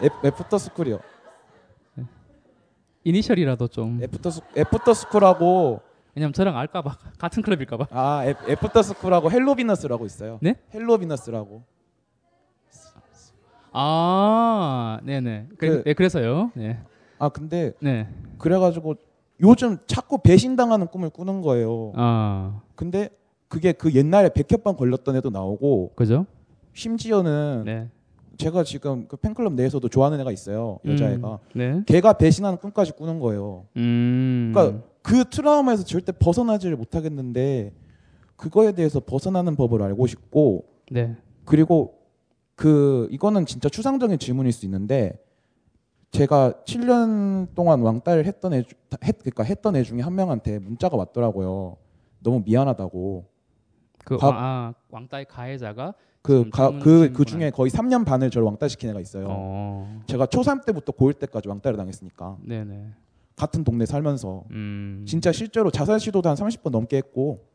[0.03, 0.99] 애- 애프터 스쿨이요.
[3.11, 5.79] 이니셜이라도 좀 애프터 스 애프터 스쿨하고
[6.13, 7.87] 왜냐면 저랑 알까봐 같은 클럽일까봐.
[7.91, 10.39] 아 애, 애프터 스쿨하고 헬로비너스라고 있어요.
[10.41, 10.55] 네?
[10.73, 11.63] 헬로비너스라고.
[13.71, 15.47] 아, 네네.
[15.57, 16.51] 그래, 그- 네, 그래서요.
[16.55, 16.79] 네.
[17.19, 18.07] 아 근데 네.
[18.39, 18.95] 그래가지고
[19.41, 21.93] 요즘 자꾸 배신당하는 꿈을 꾸는 거예요.
[21.95, 23.09] 아, 근데
[23.47, 26.25] 그게 그 옛날에 백혈병 걸렸던 애도 나오고 그죠?
[26.73, 27.89] 심지어는 네.
[28.37, 30.79] 제가 지금 그 팬클럽 내에서도 좋아하는 애가 있어요.
[30.85, 31.33] 여자애가.
[31.33, 31.81] 음, 네.
[31.85, 33.65] 걔가 배신하는 꿈까지 꾸는 거예요.
[33.77, 34.51] 음.
[34.53, 37.73] 그러니까 그 트라우마에서 절대 벗어나지를 못하겠는데
[38.35, 41.15] 그거에 대해서 벗어나는 법을 알고 싶고 네.
[41.45, 41.97] 그리고
[42.55, 45.19] 그 이거는 진짜 추상적인 질문일 수 있는데
[46.11, 50.95] 제가 7년 동안 왕따를 했던 애 주- 했, 그러니까 했던 애 중에 한 명한테 문자가
[50.97, 51.77] 왔더라고요.
[52.21, 53.25] 너무 미안하다고.
[54.05, 55.93] 그 과- 왕, 아, 왕따의 가해자가
[56.27, 59.27] 그 지금 가, 질문 그, 주신 그 중에 거의 3년 반을 저를 왕따시킨 애가 있어요.
[59.29, 60.01] 어.
[60.07, 62.89] 제가 초3 때부터 고1 때까지 왕따를 당했으니까 네네.
[63.37, 65.05] 같은 동네 살면서 음.
[65.07, 67.45] 진짜 실제로 자살 시도도 한 30번 넘게 했고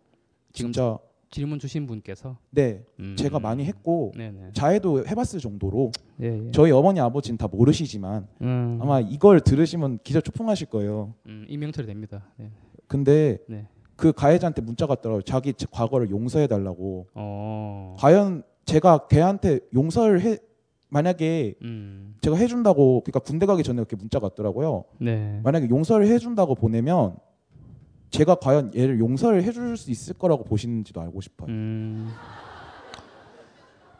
[0.52, 0.98] 지금 진짜
[1.30, 3.14] 질문 주신 분께서 네 음.
[3.16, 4.52] 제가 많이 했고 네네.
[4.54, 5.90] 자해도 해봤을 정도로
[6.22, 6.50] 예, 예.
[6.52, 8.78] 저희 어머니 아버지는 다 모르시지만 음.
[8.80, 11.14] 아마 이걸 들으시면 기절 초풍하실 거예요.
[11.26, 12.26] 음, 임명철이 됩니다.
[12.36, 12.50] 네.
[12.86, 13.66] 근데 네.
[13.96, 15.22] 그 가해자한테 문자가 왔더라고요.
[15.22, 17.06] 자기 제 과거를 용서해 달라고.
[17.14, 17.96] 어.
[17.98, 18.42] 과연
[18.72, 20.38] 제가 걔한테 용서를 해
[20.88, 22.14] 만약에 음.
[22.22, 24.84] 제가 해준다고 그러니까 군대 가기 전에 이렇게 문자가 왔더라고요.
[24.98, 25.40] 네.
[25.44, 27.16] 만약에 용서를 해준다고 보내면
[28.08, 31.50] 제가 과연 얘를 용서를 해줄 수 있을 거라고 보시는지도 알고 싶어요.
[31.50, 32.08] 음.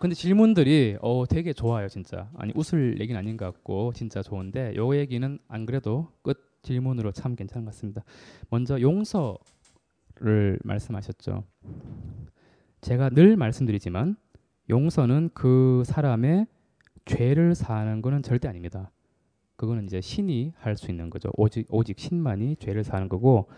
[0.00, 4.96] 근데 질문들이 어 되게 좋아요 진짜 아니 웃을 얘기는 아닌 것 같고 진짜 좋은데 요
[4.96, 8.02] 얘기는 안 그래도 끝 질문으로 참 괜찮은 것 같습니다
[8.50, 11.44] 먼저 용서를 말씀하셨죠
[12.80, 14.16] 제가 늘 말씀드리지만
[14.70, 16.46] 용서는 그 사람의
[17.04, 18.90] 죄를 사는 거는 절대 아닙니다
[19.56, 23.48] 그거는 이제 신이 할 수 있는 거죠 오직 오직 신만이 죄를 사는 거고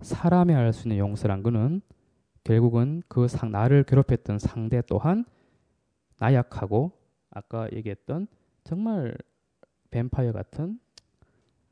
[0.00, 1.80] 사람이 할 수 있는 용서란 거는
[2.44, 5.24] 결국은 그 상, 나를 괴롭혔던 상대 또한
[6.18, 6.92] 나약하고
[7.30, 8.26] 아까 얘기했던
[8.64, 9.16] 정말
[9.90, 10.78] 뱀파이어 같은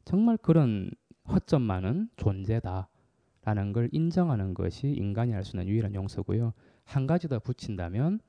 [0.05, 0.91] 정말 그런
[1.29, 6.53] 허점 많은 존재다라는 걸 인정하는 것이 인간이 할 수 있는 유일한 용서고요.
[6.85, 8.21] 한 가지 더 붙인다면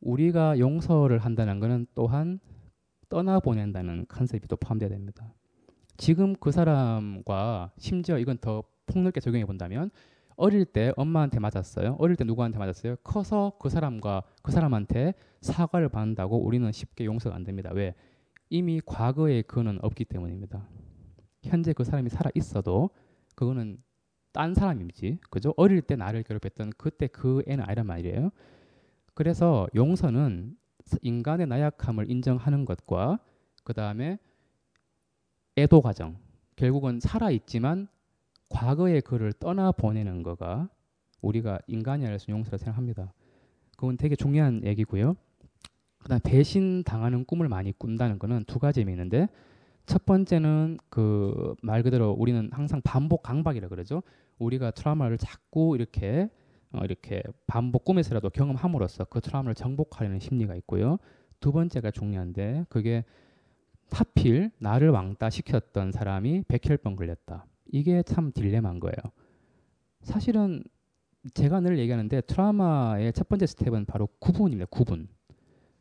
[0.00, 2.40] 우리가 용서를 한다는 것은 또한
[3.08, 5.32] 떠나보낸다는 컨셉이 또 포함되어야 됩니다.
[5.96, 9.90] 지금 그 사람과 심지어 이건 더 폭넓게 적용해 본다면
[10.36, 11.96] 어릴 때 엄마한테 맞았어요.
[11.98, 12.96] 어릴 때 누구한테 맞았어요?
[12.96, 17.70] 커서 그 사람과 그 사람한테 사과를 받는다고 우리는 쉽게 용서가 안 됩니다.
[17.72, 17.94] 왜?
[18.50, 20.68] 이미 과거의 그는 없기 때문입니다.
[21.42, 22.90] 현재 그 사람이 살아 있어도
[23.34, 23.78] 그거는
[24.32, 25.20] 딴 사람이지.
[25.30, 25.54] 그죠?
[25.56, 28.30] 어릴 때 나를 괴롭혔던 그때 그 애는 아니란 말이에요.
[29.16, 30.54] 그래서 용서는
[31.00, 33.18] 인간의 나약함을 인정하는 것과
[33.64, 34.18] 그 다음에
[35.56, 36.18] 애도 과정.
[36.54, 37.88] 결국은 살아 있지만
[38.50, 40.68] 과거의 그를 떠나 보내는 거가
[41.22, 43.14] 우리가 인간이 있는 용서라 생각합니다.
[43.78, 45.16] 그건 되게 중요한 얘기고요.
[45.98, 49.28] 그다음 배신 당하는 꿈을 많이 꾼다는 거는 두 가지 의미 있는데
[49.86, 54.02] 첫 번째는 그 말 그대로 우리는 항상 반복 강박이라 그러죠.
[54.38, 56.28] 우리가 트라우마를 자꾸 이렇게
[56.76, 60.98] 어, 이렇게 반복 꿈에서라도 경험함으로써 그 트라우마를 정복하려는 심리가 있고요.
[61.40, 63.04] 두 번째가 중요한데 그게
[63.90, 67.46] 하필 나를 왕따 시켰던 사람이 백혈병 걸렸다.
[67.72, 68.96] 이게 참 딜레마인 거예요.
[70.02, 70.62] 사실은
[71.34, 74.66] 제가 늘 얘기하는데 트라우마의 첫 번째 스텝은 바로 구분입니다.
[74.70, 75.08] 구분.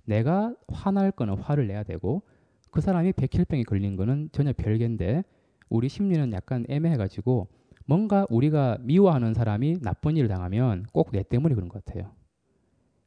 [0.06, 2.24] 내가 화날 거는 화를 내야 되고
[2.72, 5.24] 그 사람이 백혈병에 걸린 거는 전혀 별개인데
[5.70, 7.48] 우리 심리는 약간 애매해가지고
[7.86, 12.12] 뭔가 우리가 미워하는 사람이 나쁜 일을 당하면 꼭 내 때문에 그런 것 같아요.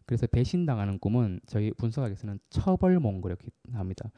[0.06, 4.10] 그래서 배신당하는 꿈은 저희 분석학에서는 처벌몽 그렇게 합니다.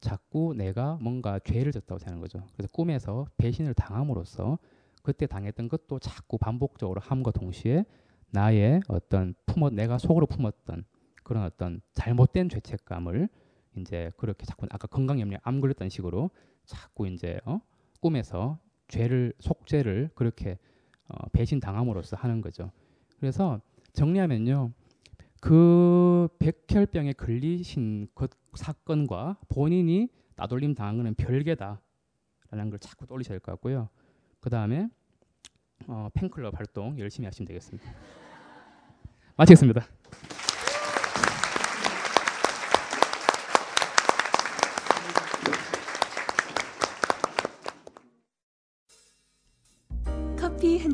[0.00, 2.46] 자꾸 내가 뭔가 죄를 졌다고 생각하는 거죠.
[2.54, 4.58] 그래서 꿈에서 배신을 당함으로써
[5.02, 7.84] 그때 당했던 것도 자꾸 반복적으로 함과 동시에
[8.30, 10.84] 나의 어떤 품어 내가 속으로 품었던
[11.24, 13.28] 그런 어떤 잘못된 죄책감을
[13.78, 16.30] 이제 그렇게 자꾸 아까 건강염려 암 걸렸다는 식으로
[16.64, 17.60] 자꾸 이제 어?
[18.00, 18.58] 꿈에서
[18.90, 20.58] 죄를 속죄를 그렇게
[21.08, 22.70] 어, 배신 당함으로써 하는 거죠.
[23.18, 23.60] 그래서
[23.94, 24.72] 정리하면요.
[25.40, 31.78] 그 백혈병에 걸리신 것 사건과 본인이 나돌림 당한 거는 별개다라는
[32.70, 33.88] 걸 자꾸 떠올리셔야 될 것 같고요.
[34.40, 34.88] 그 다음에
[35.86, 37.90] 어, 팬클럽 활동 열심히 하시면 되겠습니다.
[39.36, 39.86] 마치겠습니다.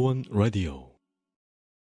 [0.00, 0.95] 벙커